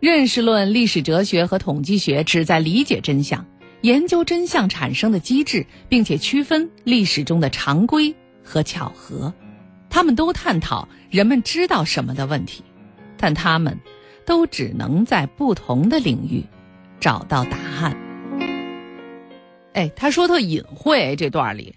[0.00, 3.46] 认识论、历史哲学和统计学旨在理解真相，
[3.82, 9.32] 研究真相产生的机制，并且区分历史中的常规和巧合。
[9.90, 12.62] 他们都探讨人们知道什么的问题，
[13.18, 13.78] 但他们
[14.24, 16.42] 都只能在不同的领域。
[17.00, 17.96] 找到答案。
[19.72, 21.74] 哎，他说特隐晦这段里，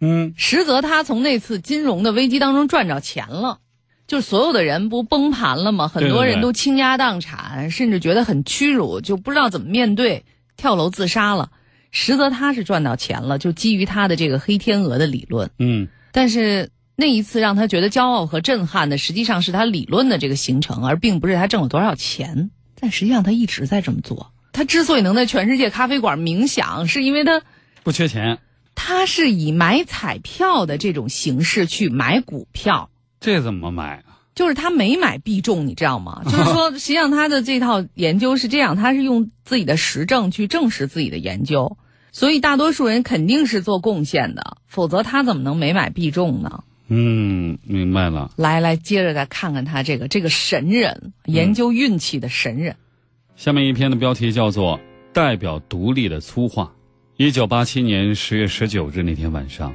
[0.00, 3.58] 嗯，实则他从那次金融的危机当中赚着钱了，
[4.06, 5.88] 就所有的人不崩盘了吗？
[5.88, 10.24] 很多人都倾家荡产，甚至觉得很屈辱，就不知道怎么面对，
[10.56, 11.50] 跳楼自杀了。
[11.90, 22.50] 实则他是赚到钱了，就基于他的这个黑天鹅的理论，嗯，但是那一次让他觉得骄傲和震撼的，实际上是他理论的这个形成，而并不是他挣了多少钱。
[22.78, 24.32] 但实际上他一直在这么做。
[24.52, 27.42] 他之所以能在全世界咖啡馆冥想，是因为他
[27.82, 28.38] 不缺钱。
[28.74, 32.90] 他是以买彩票的这种形式去买股票。
[33.18, 34.20] 这怎么买啊？
[34.34, 36.22] 就是他没买必中，你知道吗？
[36.24, 41.76] 就是说， 实际上他的这套研究是这样，他是用自己的实证去证实自己的研究，
[42.12, 46.64] 所以大多数人肯定是做贡献的，否则他怎么能没买必中呢？
[46.92, 48.32] 嗯，明白了。
[48.36, 52.74] 来来，接着再看看他这个这个神人，研究运气的神人。
[53.36, 54.76] 下面一篇的标题叫做
[55.12, 56.64] 《代表独立的粗话》。
[57.16, 59.72] 一九八七年十月十九日那天晚上，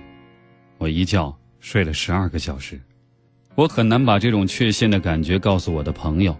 [0.77, 2.77] 我一觉睡了十二个小时。
[3.55, 6.37] 我很难把这种确信的感觉告诉我的朋友，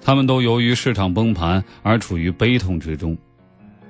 [0.00, 3.16] 他们都由于市场崩盘而处于悲痛之中。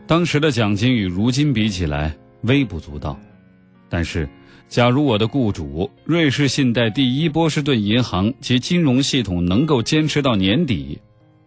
[0.07, 3.19] 当时的奖金与如今比起来微不足道，
[3.89, 4.29] 但是，
[4.71, 10.97] 假如我的雇主瑞士信贷第一波士顿银行及金融系统能够坚持到年底。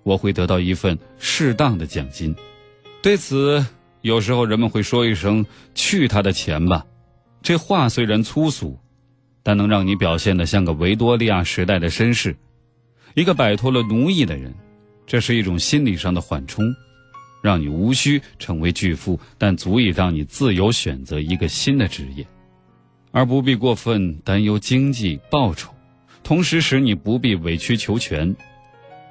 [0.04, 2.36] 我会得到一份适当的奖金，
[3.02, 3.66] 对此，
[4.02, 6.86] 有时候人们会说一声“去他的钱吧”，
[7.42, 8.78] 这话虽然粗俗，
[9.42, 12.36] 但能让你表现得像个维多利亚时代的绅士，
[13.16, 14.54] 一个摆脱了奴役的人。
[15.08, 16.66] 这是一种心理上的缓冲，
[17.42, 22.28] 让你无需成为巨富，但足以让你自由选择一个新的职业，
[23.14, 25.72] 而不必过分担忧经济报酬。
[26.24, 28.36] 同时使你不必委曲求全。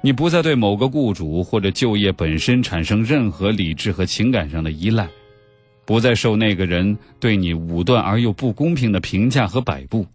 [0.01, 5.07] 你不再对某个雇主或者就业本身产生任何理智和情感上的依赖，
[5.85, 10.05] 不再受那个人对你武断而又不公平的评价和摆布。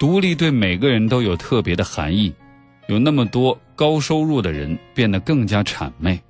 [0.00, 2.32] 独立对每个人都有特别的含义。
[2.88, 6.20] 有那么多高收入的人变得更加谄媚，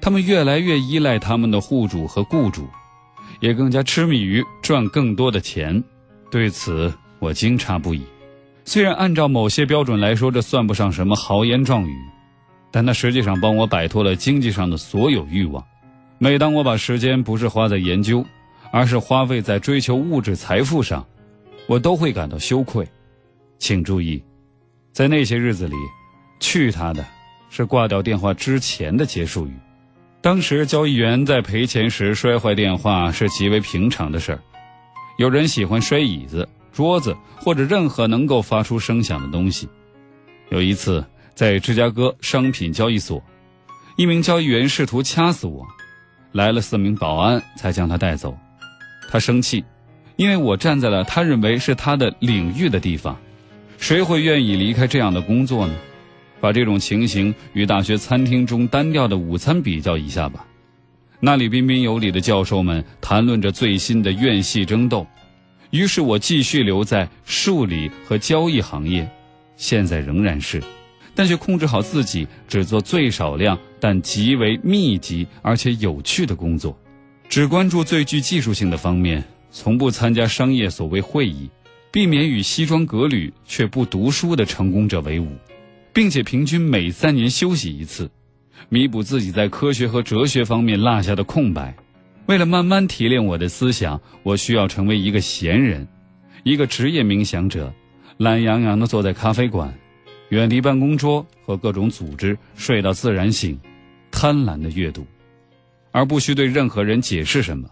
[0.00, 2.66] 他们越来越依赖他们的户主和雇主，
[3.40, 5.82] 也更加痴迷于赚更多的钱。
[6.30, 8.02] 对此，我惊诧不已。
[8.64, 11.94] 虽然按照某些标准来说，这算不上什么豪言壮语。
[12.72, 15.60] 但它实际上帮我摆脱了经济上的所有欲望。
[16.18, 18.24] 每当我把时间不是花在研究，
[18.70, 21.04] 而是花费在追求物质财富上，
[21.66, 22.86] 我都会感到羞愧。
[23.58, 24.22] 请注意，
[24.92, 25.74] 在那些日子里
[26.38, 27.04] ，“去他的”
[27.50, 29.52] 是挂掉电话之前的结束语。
[30.20, 34.40] 当时交易员在赔钱时摔坏电话是极为平常的事儿。
[35.20, 39.68] 有人喜欢摔椅子、桌子或者任何能够发出声响的东西。
[40.48, 41.04] 有一次。
[41.32, 43.22] 在芝加哥商品交易所，
[43.96, 45.66] 一名交易员试图掐死我，
[46.32, 48.36] 来了四名保安才将他带走。
[49.10, 49.64] 他生气，
[50.16, 53.16] 因为我站在了他认为是他的领域的地方。
[53.78, 55.74] 谁会愿意离开这样的工作呢？
[56.42, 60.44] 把这种情形与大学餐厅中单调的午餐比较一下吧。
[61.22, 65.06] 那里彬彬有礼的教授们谈论着最新的院系争斗，
[65.70, 69.06] 于是我继续留在数理和交易行业，
[69.54, 70.62] 现在仍然是。
[71.14, 76.74] 但却控制好自己，只做最少量但极为密集而且有趣的工作，
[77.28, 81.50] 只关注最具技术性的方面，从不参加商业所谓会议，
[81.90, 85.28] 避免与西装革履却不读书的成功者为伍，
[85.92, 88.10] 并且平均每三年休息一次，
[88.68, 91.74] 弥补自己在科学和哲学方面落下的空白。
[92.26, 95.86] 为了慢慢提炼我的思想，我需要成为一个闲人，
[96.44, 97.72] 一个职业冥想者，
[98.18, 99.72] 懒洋洋地坐在咖啡馆。
[100.28, 103.58] 远离办公桌和各种组织，睡到自然醒，
[104.12, 105.04] 贪婪的阅读，
[105.90, 107.68] 而不需对任何人解释什么。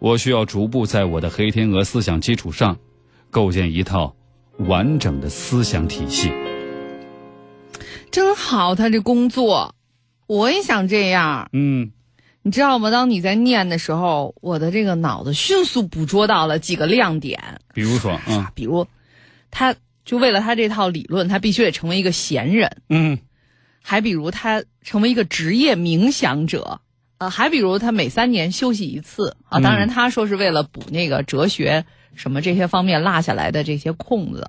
[0.00, 2.76] 我需要逐步在我的黑天鹅思想基础上，
[3.30, 4.12] 构建一套
[4.66, 6.32] 完整的思想体系。
[8.10, 9.72] 真好，他这工作，
[10.26, 11.48] 我也想这样。
[11.52, 11.92] 嗯，
[12.42, 12.90] 你知道吗？
[12.90, 17.60] 当你在念的时候，我的这个脑子迅速捕捉到了几个亮点。
[17.74, 18.86] 比如说，嗯，比如
[19.50, 19.74] 他。
[20.06, 22.76] 就为了他这套理论，他必须得成为一个闲人。
[22.88, 23.18] 嗯，
[23.82, 26.80] 还比如他成为一个职业冥想者，
[27.18, 29.58] 呃，还比如他每三年休息一次啊。
[29.58, 34.48] 当然，他说是为了补那个哲学什么这些方面落下来的这些空子。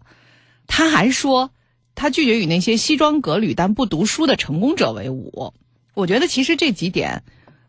[0.68, 1.50] 他还说，
[1.96, 5.56] 他拒绝与那些西装革履但不读书的成功者为伍。
[5.98, 7.24] 我觉得其实这几点，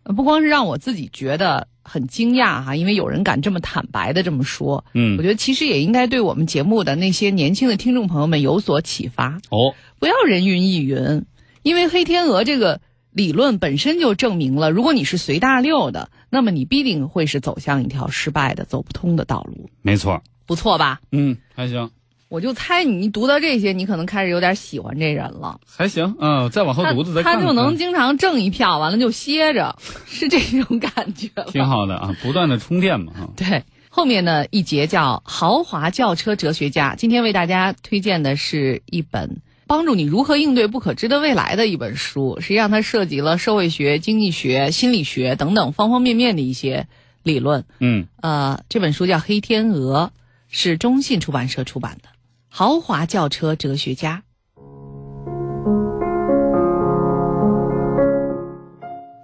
[0.05, 1.67] 不光是让我自己觉得。
[1.91, 4.85] 很惊讶哈，因为有人敢这么坦白的这么说。
[4.93, 9.41] 嗯，我觉得其实也应该对我们节目的那些年轻的听众朋友们有所启发。
[9.49, 11.25] 哦，不要人云亦云，
[11.63, 19.71] 因为黑天鹅这个理论本身就证明了，如果你是随大溜的，那么你必定会是走向一条失败的、走不通的道路。
[19.81, 21.01] 没错，不错吧？
[21.11, 21.91] 嗯，还行。
[22.29, 25.59] 我就猜你读到这些，你可能开始有点喜欢这人了。
[25.67, 27.37] 还行，嗯，再往后读读再看。
[27.37, 31.31] 他就能经常挣一票，完了就歇着， 是这种感觉。
[31.51, 33.13] 挺好的啊，不断的充电嘛。
[33.35, 36.95] 对，后面呢一节叫豪华轿车哲学家。
[36.97, 42.39] 今天为大家推荐的是一本帮助你如何应对不可知的未来的一本书。
[42.41, 46.89] 实际上，它涉及了社会学、经济学、心理学等等方方面面的一些
[47.23, 47.65] 理论。
[47.79, 50.13] 嗯，呃，这本书叫《黑天鹅》，
[50.51, 52.11] 是中信出版社出版的。
[52.59, 54.25] 豪华轿车哲学家，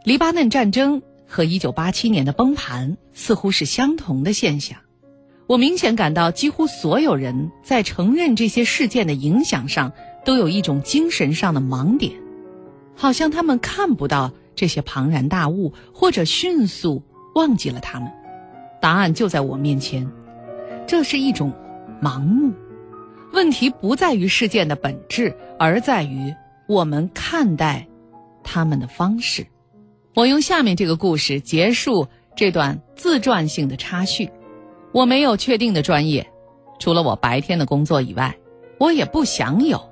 [0.04, 4.78] 黎巴嫩战争和一九八七年的崩盘似乎是相同的现象。
[5.48, 9.90] 我明显感到，几乎所有人在承认这些事件的影响上，
[10.24, 12.12] 都有一种精神上的盲点，
[12.94, 17.02] 好像他们看不到这些庞然大物，或者迅速
[17.34, 18.08] 忘记了他们。
[18.80, 20.08] 答案就在我面前，
[20.86, 21.52] 这是一种
[22.00, 22.52] 盲目。
[23.34, 26.32] 问题不在于事件的本质，而在于
[26.68, 27.88] 我们看待
[28.44, 29.46] 他们的方式。
[30.14, 32.06] 我用下面这个故事结束
[32.36, 34.30] 这段自传性的插叙。
[34.92, 36.30] 我没有确定的专业，
[36.78, 38.36] 除了我白天的工作以外，
[38.78, 39.90] 我也不想有。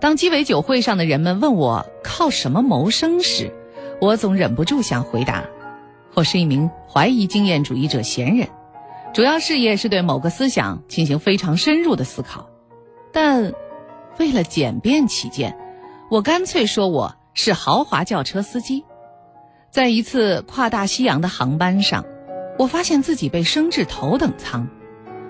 [0.00, 3.52] 当鸡尾酒会上的人们问我靠什么谋生时，
[4.00, 5.44] 我总忍不住想回答：
[6.14, 8.48] 我是一名怀疑经验主义者闲人，
[9.12, 12.49] 主要事业是对某个思想进行非常深入的思考。
[13.12, 13.52] 但，
[14.18, 15.56] 为了简便起见，
[16.10, 18.84] 我干脆说我是豪华轿车司机。
[19.70, 22.04] 在一次跨大西洋的航班上，
[22.58, 24.68] 我发现自己被升至头等舱，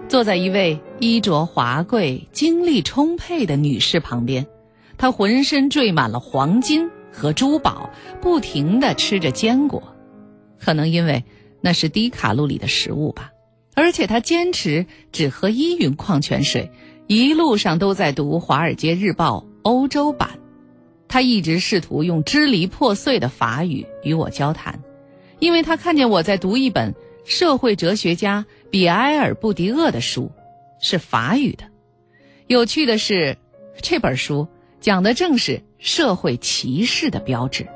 [0.09, 4.47] 坐在一位衣着华贵、精力充沛的女士旁边，
[4.97, 9.95] 她浑身缀满了黄金和珠宝，不停地吃着坚果，
[10.59, 11.24] 可能因为
[11.61, 13.33] 那是低卡路里的食物吧。
[13.74, 16.70] 而且她坚持只喝依云矿泉水，
[17.11, 20.39] 一路上都在读《华尔街日报》欧洲版。
[21.09, 24.81] 他一直试图用支离破碎的法语与我交谈，
[25.41, 26.95] 因为他看见我在读一本
[27.25, 28.47] 社会哲学家。
[28.71, 30.31] 比埃尔布迪厄的书
[30.81, 31.65] 是法语的。
[32.47, 33.37] 有趣的是，
[33.83, 34.47] 这本书
[34.81, 37.67] 讲的正是社会歧视的标志。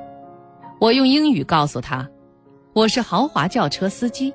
[0.79, 2.09] 我用英语告诉他，
[2.73, 4.33] 我是豪华轿车司机，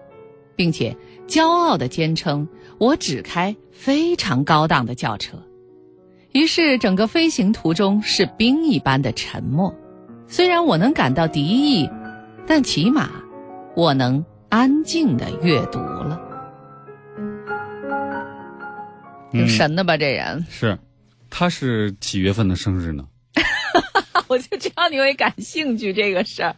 [0.57, 0.93] 并且
[1.25, 2.45] 骄傲地坚称
[2.79, 5.37] 我只开非常高档的轿车。
[6.31, 9.75] 于是，整个飞行途中是冰一般的沉默。
[10.27, 11.89] 虽然我能感到敌意，
[12.47, 13.09] 但起码
[13.75, 16.21] 我能安静的阅读了。
[19.31, 19.97] 挺神的吧？
[19.97, 20.79] 这人是，
[21.29, 23.03] 他是几月份的生日呢？
[24.31, 26.55] 我就知道你会感兴趣这个事儿。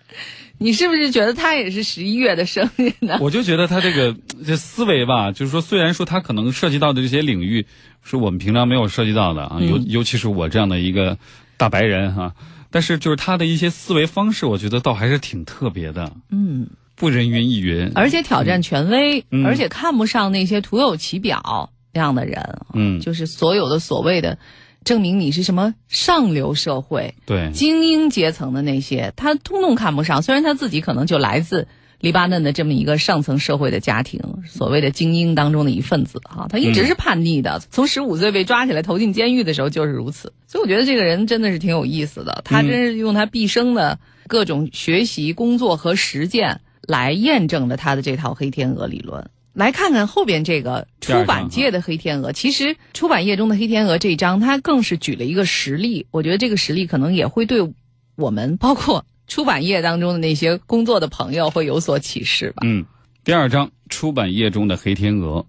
[0.57, 3.17] 你是不是觉得他也是十一月的生日呢？
[3.21, 4.15] 我就觉得他这个
[4.45, 7.65] 这思维吧，就是说，虽然说他可能涉及到的这些领域
[8.03, 11.17] 是我们平常没有涉及到的啊，尤尤其是我这样的一个
[11.57, 12.35] 大白人哈，
[12.69, 16.11] 但是就是他的一些思维方式，我觉得倒还是挺特别的。
[16.29, 21.71] 嗯，不人云亦云，而且挑战权威，而且看不上那些徒有其表。
[21.93, 22.41] 那样的人，
[22.73, 24.37] 嗯，就是所有的所谓的
[24.83, 30.21] 证明你是什么上流社会、对精英阶层的那些，他通通看不上。
[30.21, 31.67] 虽然他自己可能就来自
[31.99, 40.33] 黎巴嫩的这么一个上层社会的家庭，所谓的精英当中的一份子哈，他一直是叛逆的，从十五岁被抓起来投进监狱的时候就是如此。
[40.47, 49.29] 所以我觉得这个人真的是挺有意思的，他真是用他毕生的各种学习、工作和实践来验证了他的这套黑天鹅理论。
[49.53, 52.31] 来看看后边这个出版界的黑天鹅。
[52.31, 56.07] 其实出版业中的黑天鹅这一章，它更是举了一个实例。
[56.11, 57.73] 我觉得这个实例可能也会对
[58.15, 62.63] 我们，包括出版业当中的那些工作的朋友，会有所启示吧。
[62.65, 62.85] 嗯，
[63.23, 65.45] 第二章出版业中的黑天鹅。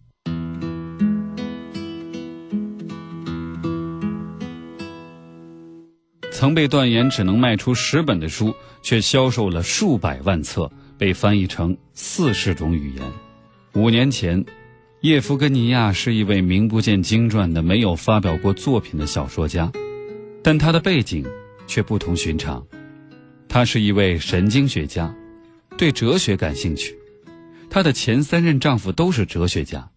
[6.32, 13.31] 曾被断言只能卖出十本的书，却销售了数百万册，被翻译成四十种语言。
[13.74, 14.44] 五年前，
[15.00, 19.72] 叶夫根尼亚是一位名不见经传的、没有发表过作品的小说家，
[20.42, 21.24] 但他的背景
[21.66, 22.62] 却不同寻常。
[23.48, 25.14] 他是一位神经学家，
[25.78, 26.94] 对哲学感兴趣。
[27.70, 29.88] 他的前三任丈夫都是哲学家。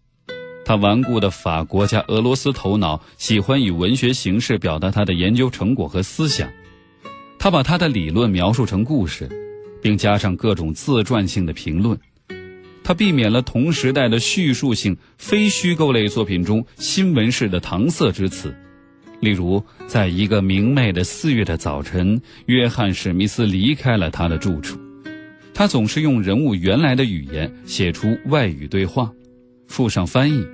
[0.64, 6.50] 他顽固的法国加俄罗斯头脑，喜欢以文学形式表达他的研究成果和思想。
[7.38, 9.28] 他把他的理论描述成故事，
[9.82, 11.98] 并加上各种自传性的评论。
[12.86, 18.54] 他避免了同时代的叙述性非虚构类作品中新闻式的搪塞之词，
[19.18, 24.78] 例如，在一个明媚的四月的早晨，约翰·史密斯离开了他的住处。
[25.52, 29.10] 他总是用人物原来的语言写出外语对话，
[29.66, 30.46] 附上翻译，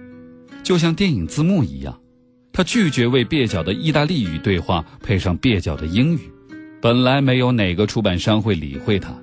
[0.62, 2.00] 就像电影字幕一样。
[2.50, 6.20] 他拒绝为蹩脚的意大利语对话配上蹩脚的英语。
[6.80, 9.21] 本来没有哪个出版商会理会他。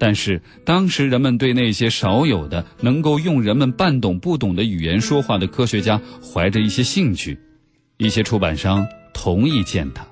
[0.00, 7.38] 但是当时人们对那些少有的能够用人们半懂不懂的语言说话的科学家怀着一些兴趣，
[7.98, 10.06] 一些出版商同意见他，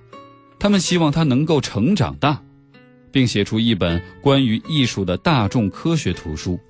[0.58, 2.42] 他们希望他能够成长大，
[3.10, 6.60] 并写出一本关于艺术的大众科学图书。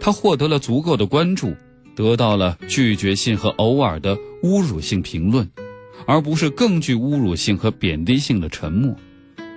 [0.00, 1.54] 他获得了足够的关注，
[1.94, 5.48] 得到了拒绝性和偶尔的侮辱性评论，
[6.08, 8.96] 而不是更具侮辱性和贬低性的沉默。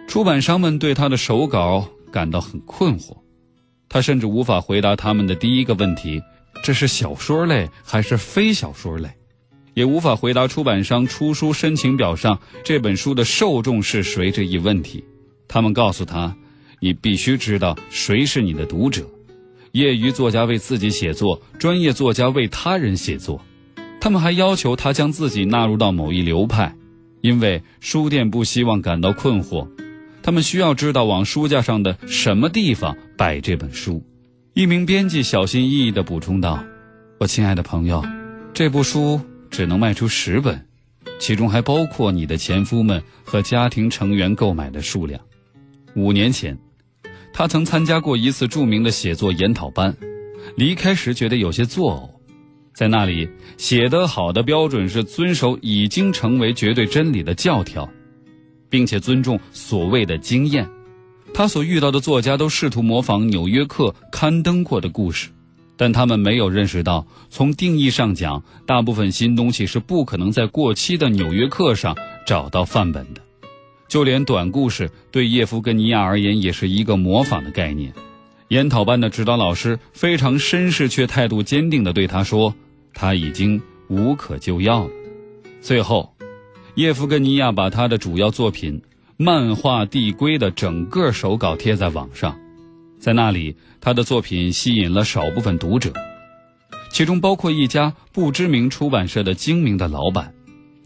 [0.08, 1.90] 出版商们对他的手稿。
[2.12, 3.18] 感到很困惑，
[3.90, 6.22] 他甚至无法回答他们的第一个问题：
[6.64, 9.10] 这是小说类还是非小说类？
[9.74, 15.04] 也无法回答出版商出书申请表上这本书的受众是谁这一问题。
[15.48, 16.36] 他们告诉他
[16.82, 19.06] ：“你必须知道谁是你的读者。
[19.72, 23.42] 业余作家为自己写作，专业作家为他人写作。”
[24.02, 26.76] 他们还要求他将自己纳入到某一流派，
[27.22, 29.68] 因为书店不希望感到困惑。
[30.24, 34.06] 他们需要知道往书架上的什么地方摆这本书。
[34.54, 36.64] 一名编辑小心翼翼地补充道
[37.20, 38.06] ：“我亲爱的朋友，
[38.54, 40.68] 这部书只能卖出十本，
[41.20, 45.22] 其中还包括你的前夫们和家庭成员购买的数量。”
[45.96, 46.58] 五年前，
[47.34, 49.96] 他曾参加过一次著名的写作研讨班，
[50.56, 52.22] 离开时觉得有些作呕。
[52.74, 57.90] 在那里，写得好的标准是遵守已经成为绝对真理的教条。
[58.72, 60.68] 并且尊重所谓的经验，
[61.34, 65.30] 他所遇到的作家都试图模仿《纽约客》刊登过的故事，
[65.78, 71.96] 但他们没有认识到，从定义上讲，大部分新东西是不可能在过期的《纽约客》上
[72.26, 73.22] 找到范本的。
[73.90, 77.94] 就连短故事，对叶夫根尼亚而言也是一个模仿的概念。
[78.48, 82.54] 研讨班的指导老师非常绅士却态度坚定地对他说
[82.94, 84.90] ：“他已经无可救药了。”
[85.62, 86.11] 最后，
[86.76, 88.80] 叶夫根尼亚把他的主要作品
[89.18, 92.38] 《漫画递归》的整个手稿贴在网上。
[92.98, 95.92] 在那里，他的作品吸引了少部分读者，
[96.90, 100.34] 其中包括一家不知名出版社的精明的老板。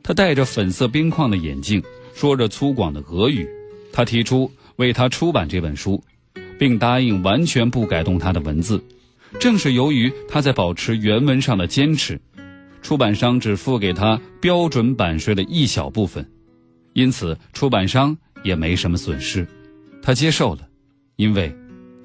[0.02, 1.84] 他戴着粉色边框的眼镜，
[2.16, 3.48] 说着粗犷的俄语。
[3.94, 6.04] 他提出为他出版这本书，
[6.58, 8.84] 并答应完全不改动他的文字。
[9.40, 12.20] 正是由于他在保持原文上的坚持，
[12.86, 16.24] 出版商只付给他标准版税的一小部分，
[16.94, 19.48] 因此出版商也没什么损失。
[20.04, 20.60] 他接受了，
[21.16, 21.52] 因为。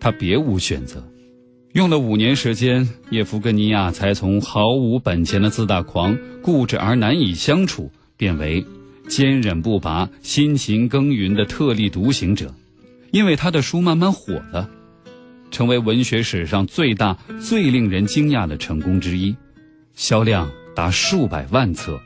[0.00, 1.06] 他别无选择，
[1.74, 8.64] 用了五年时间，叶夫根尼亚才从毫无本钱的自大狂、固执而难以相处，变为
[9.06, 12.54] 坚忍不拔、辛勤耕耘的特立独行者。
[13.10, 14.70] 因为他的书慢慢火了，
[15.50, 19.36] 成为文学史上最大、最令人惊讶的成功之一，
[19.94, 22.00] 销量达数百万册，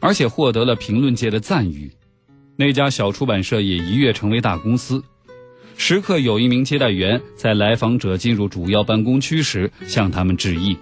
[0.00, 1.90] 而且获得了评论界的赞誉。
[2.56, 5.02] 那家小出版社也一跃成为大公司。
[5.76, 10.76] 时刻有一名接待员在来访者进入主要办公区时向他们致意。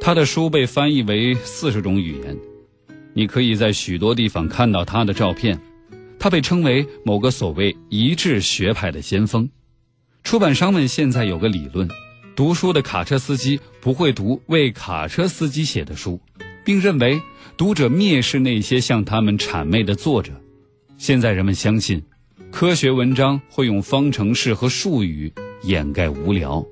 [0.00, 2.38] 他的书被翻译为四十种语言，
[3.14, 5.58] 你可以在许多地方看到他的照片。
[6.20, 9.48] 他被称为某个所谓一致学派的先锋。
[10.22, 11.88] 出版商们现在有个理论：
[12.36, 16.20] 读书的卡车司机不会读为卡车司机写的书，
[16.68, 17.18] 并认为
[17.56, 20.34] 读者蔑视那些向他们谄媚的作者。
[20.98, 22.02] 现在人们相信。
[22.50, 26.62] 科学文章会用方程式和术语掩盖无聊，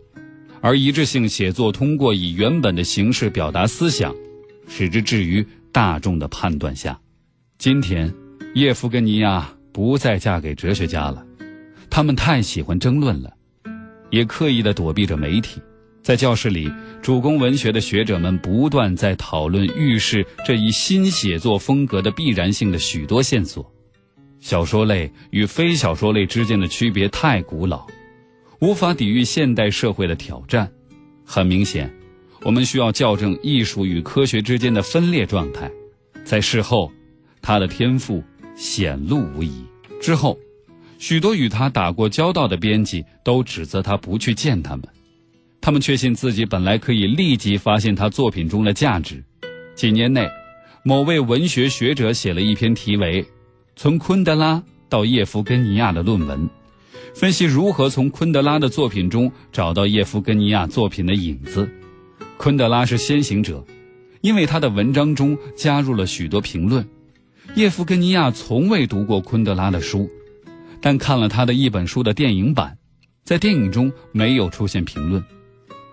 [0.60, 4.14] 而一致性写作通过以原本的形式表达思想，
[4.68, 6.98] 使之置于大众的判断下。
[7.56, 8.12] 今天，
[8.54, 11.24] 叶夫根尼亚不再嫁给哲学家了，
[11.88, 13.32] 他们太喜欢争论了，
[14.10, 15.58] 也刻意的躲避着媒体。
[16.02, 16.70] 在教室里，
[17.06, 23.64] 主攻文学的学者们不断在讨论预示这一新写作风格的必然性的许多线索。
[24.40, 27.86] 小说类与非小说类之间的区别太古老，
[28.58, 30.68] 无法抵御现代社会的挑战。
[31.24, 31.88] 很明显，
[32.42, 35.70] 我们需要校正艺术与科学之间的分裂状态。
[36.24, 36.90] 在事后，
[37.40, 38.20] 他的天赋
[38.56, 39.64] 显露无遗。
[40.00, 40.36] 之后，
[40.98, 44.82] 许多与他打过交道的编辑都指责他不去见他们，
[45.66, 49.20] 他们确信自己本来可以立即发现他作品中的价值。
[49.74, 50.30] 几年内，
[50.84, 53.26] 某位文学学者写了一篇题为。
[53.74, 56.48] 从昆德拉到叶夫根尼亚的论文，
[57.16, 61.68] 分析如何从昆德拉的作品中找到叶夫根尼亚作品的影子。
[62.36, 63.66] 昆德拉是先行者，
[64.20, 66.88] 因为他的文章中加入了许多评论。
[67.56, 70.08] 叶夫根尼亚从未读过昆德拉的书，
[70.80, 72.78] 但看了他的一本书的电影版，
[73.24, 75.20] 在电影中没有出现评论。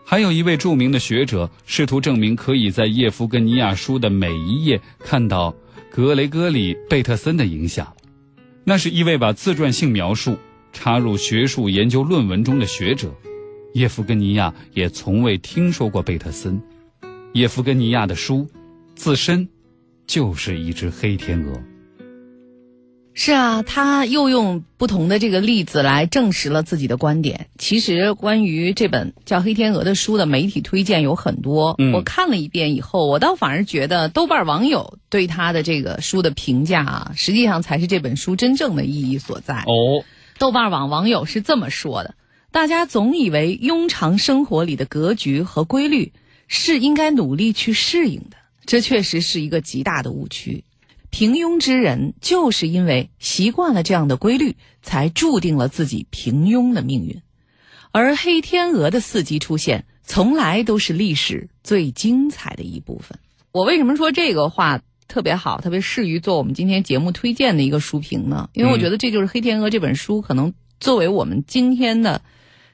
[0.05, 5.53] 还有一位著名的学者试图证明，可以在叶夫根尼亚书的每一页看到。
[5.95, 7.95] 格雷戈里·贝特森的影响，
[8.63, 10.35] 那是一位把自传性描述
[10.71, 13.13] 插入学术研究论文中的学者。
[13.75, 16.59] 叶夫根尼亚也从未听说过贝特森。
[17.33, 18.49] 叶夫根尼亚的书，
[18.95, 19.47] 自身
[20.07, 21.63] 就是一只黑天鹅。
[23.15, 27.47] 是啊，他又用不同的这个例子来证实了自己的观点。
[27.59, 39.59] 其实关于这本叫《黑天鹅》的书的媒体推荐有很多，我看了一遍以后，我倒反而觉得豆瓣网友对他的这个书的评价啊，实际上才是这本书真正的意义所在。
[39.59, 40.03] 哦，
[40.39, 42.15] 豆瓣网网友是这么说的：
[42.51, 46.13] 大家总以为庸常生活里的格局和规律
[46.47, 50.63] 是应该努力去适应的，这确实是一个极大的误区。
[51.13, 57.21] 平庸之人就是因为习惯了这样的规律，才注定了自己平庸的命运。
[57.91, 63.19] 而黑天鹅的伺机出现，从来都是历史最精彩的一部分。
[63.51, 68.49] 我为什么说这个话特别好，特别适于做我们今天节目推荐的一个书评呢？
[68.53, 72.23] 因为我觉得这就是《黑天鹅》这本书可能作为我们今天的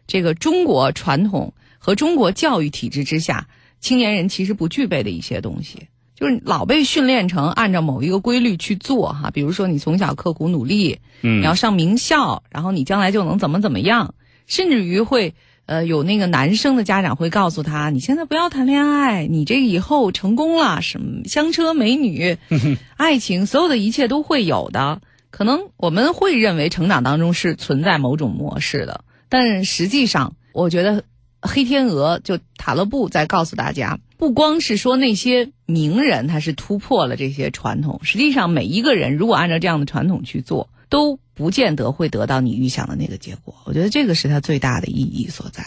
[0.08, 3.50] 这个中国传统和中国教育体制之下，
[3.82, 5.90] 青年人其实不具备的一些东西。
[6.20, 14.14] 就是老被训练成按照某一个规律去做哈，比如说你从小刻苦努力，嗯，你要上名校，然后你将来就能怎么怎么样，
[14.46, 15.34] 甚至于会
[15.66, 22.38] 呃有那个男生的家长会告诉他，你现在不要谈恋爱，你这以后成功了，什么香车美女，
[22.98, 25.00] 爱情，所有的一切都会有的。
[25.32, 31.04] 可能我们会认为成长当中是存在某种模式的，但实际上，我觉得
[31.42, 43.56] 黑天鹅就塔勒布在告诉大家，不光是说那些名人他是突破了这些传统，实际上每一个人如果按照这样的传统去做，都不见得会得到你预想的那个结果。
[43.64, 45.64] 我觉得这个是他最大的意义所在。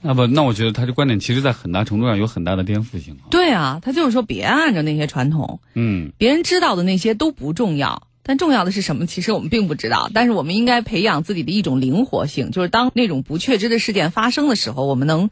[0.00, 3.18] 那不，那我觉得他的观点其实在很大程度上有很大的颠覆性。
[3.30, 9.04] 对啊，他就是说别按照那些传统，嗯，别人知道的那些都不重要，但重要的是什么？
[9.04, 10.10] 其实我们并不知道。
[10.14, 15.28] 但是我们应该培养自己的一种灵活性，就是当那种不确知的事件发生的时候，我们能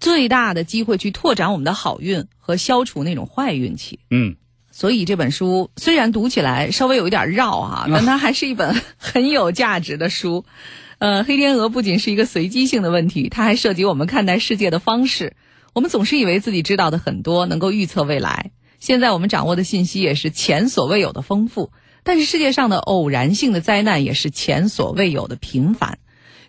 [0.00, 4.00] 最大的机会去拓展我们的好运和消除那种坏运气。
[4.10, 4.36] 嗯，
[4.72, 10.44] 所以这本书虽然读起来稍微有一点绕哈、但它还是一本很有价值的书。
[10.98, 15.34] 呃，黑天鹅不仅是一个随机性的问题，它还涉及我们看待世界的方式。
[15.72, 18.50] 我们总是以为自己知道的很多，能够预测未来。
[18.78, 21.70] 现在我们掌握的信息也是前所未有的丰富，
[22.02, 25.98] 但是世界上的偶然性的灾难也是前所未有的频繁。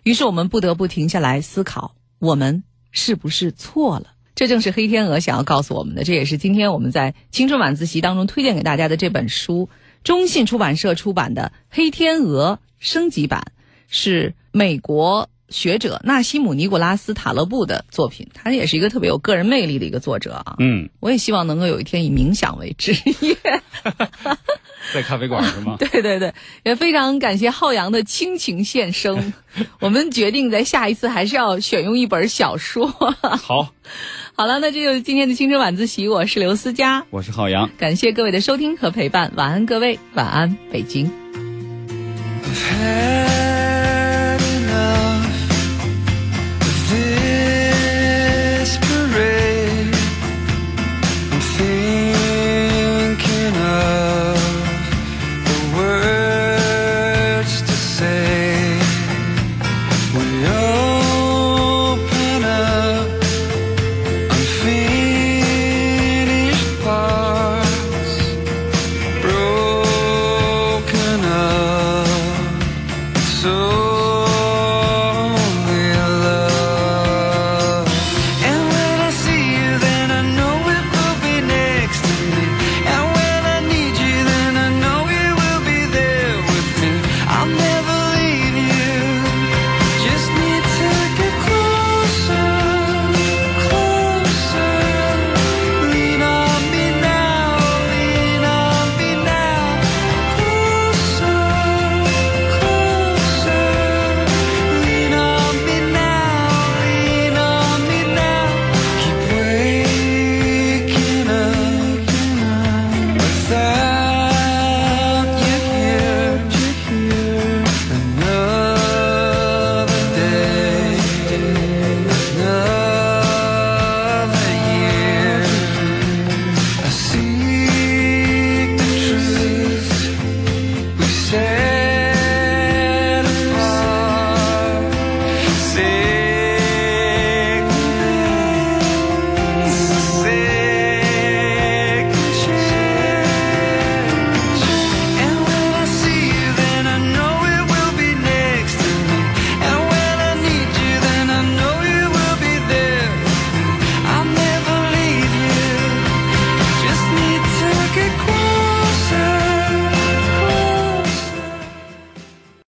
[0.02, 4.12] 于是我们不得不停下来思考：我们是不是错了？
[4.34, 9.68] 这正是黑天鹅想要告诉我们的，这也是今天我们在青春晚自习当中推荐给大家的这本书，
[10.04, 13.52] 中信出版社出版的《黑天鹅》升级版，
[13.88, 18.28] 是美国学者纳西姆·尼古拉斯·塔勒布的作品。
[18.32, 20.56] 他也是一个特别有个人魅力的一个作者啊。
[20.58, 23.36] 嗯，我也希望能够有一天以冥想为职业。
[24.92, 25.76] 在咖啡馆是吗？
[25.80, 26.32] 对对对，
[26.62, 29.32] 也非常感谢浩洋的亲情献声。
[29.80, 32.86] 我们决定在下一次还是要选用一本小说。
[32.88, 33.72] 好，
[34.34, 36.08] 好了，那这就是今天的青春晚自习。
[36.08, 39.32] 我是刘思佳，我是浩洋，感谢各位的收听和陪伴。
[39.36, 41.10] 晚安，各位，晚安，北京。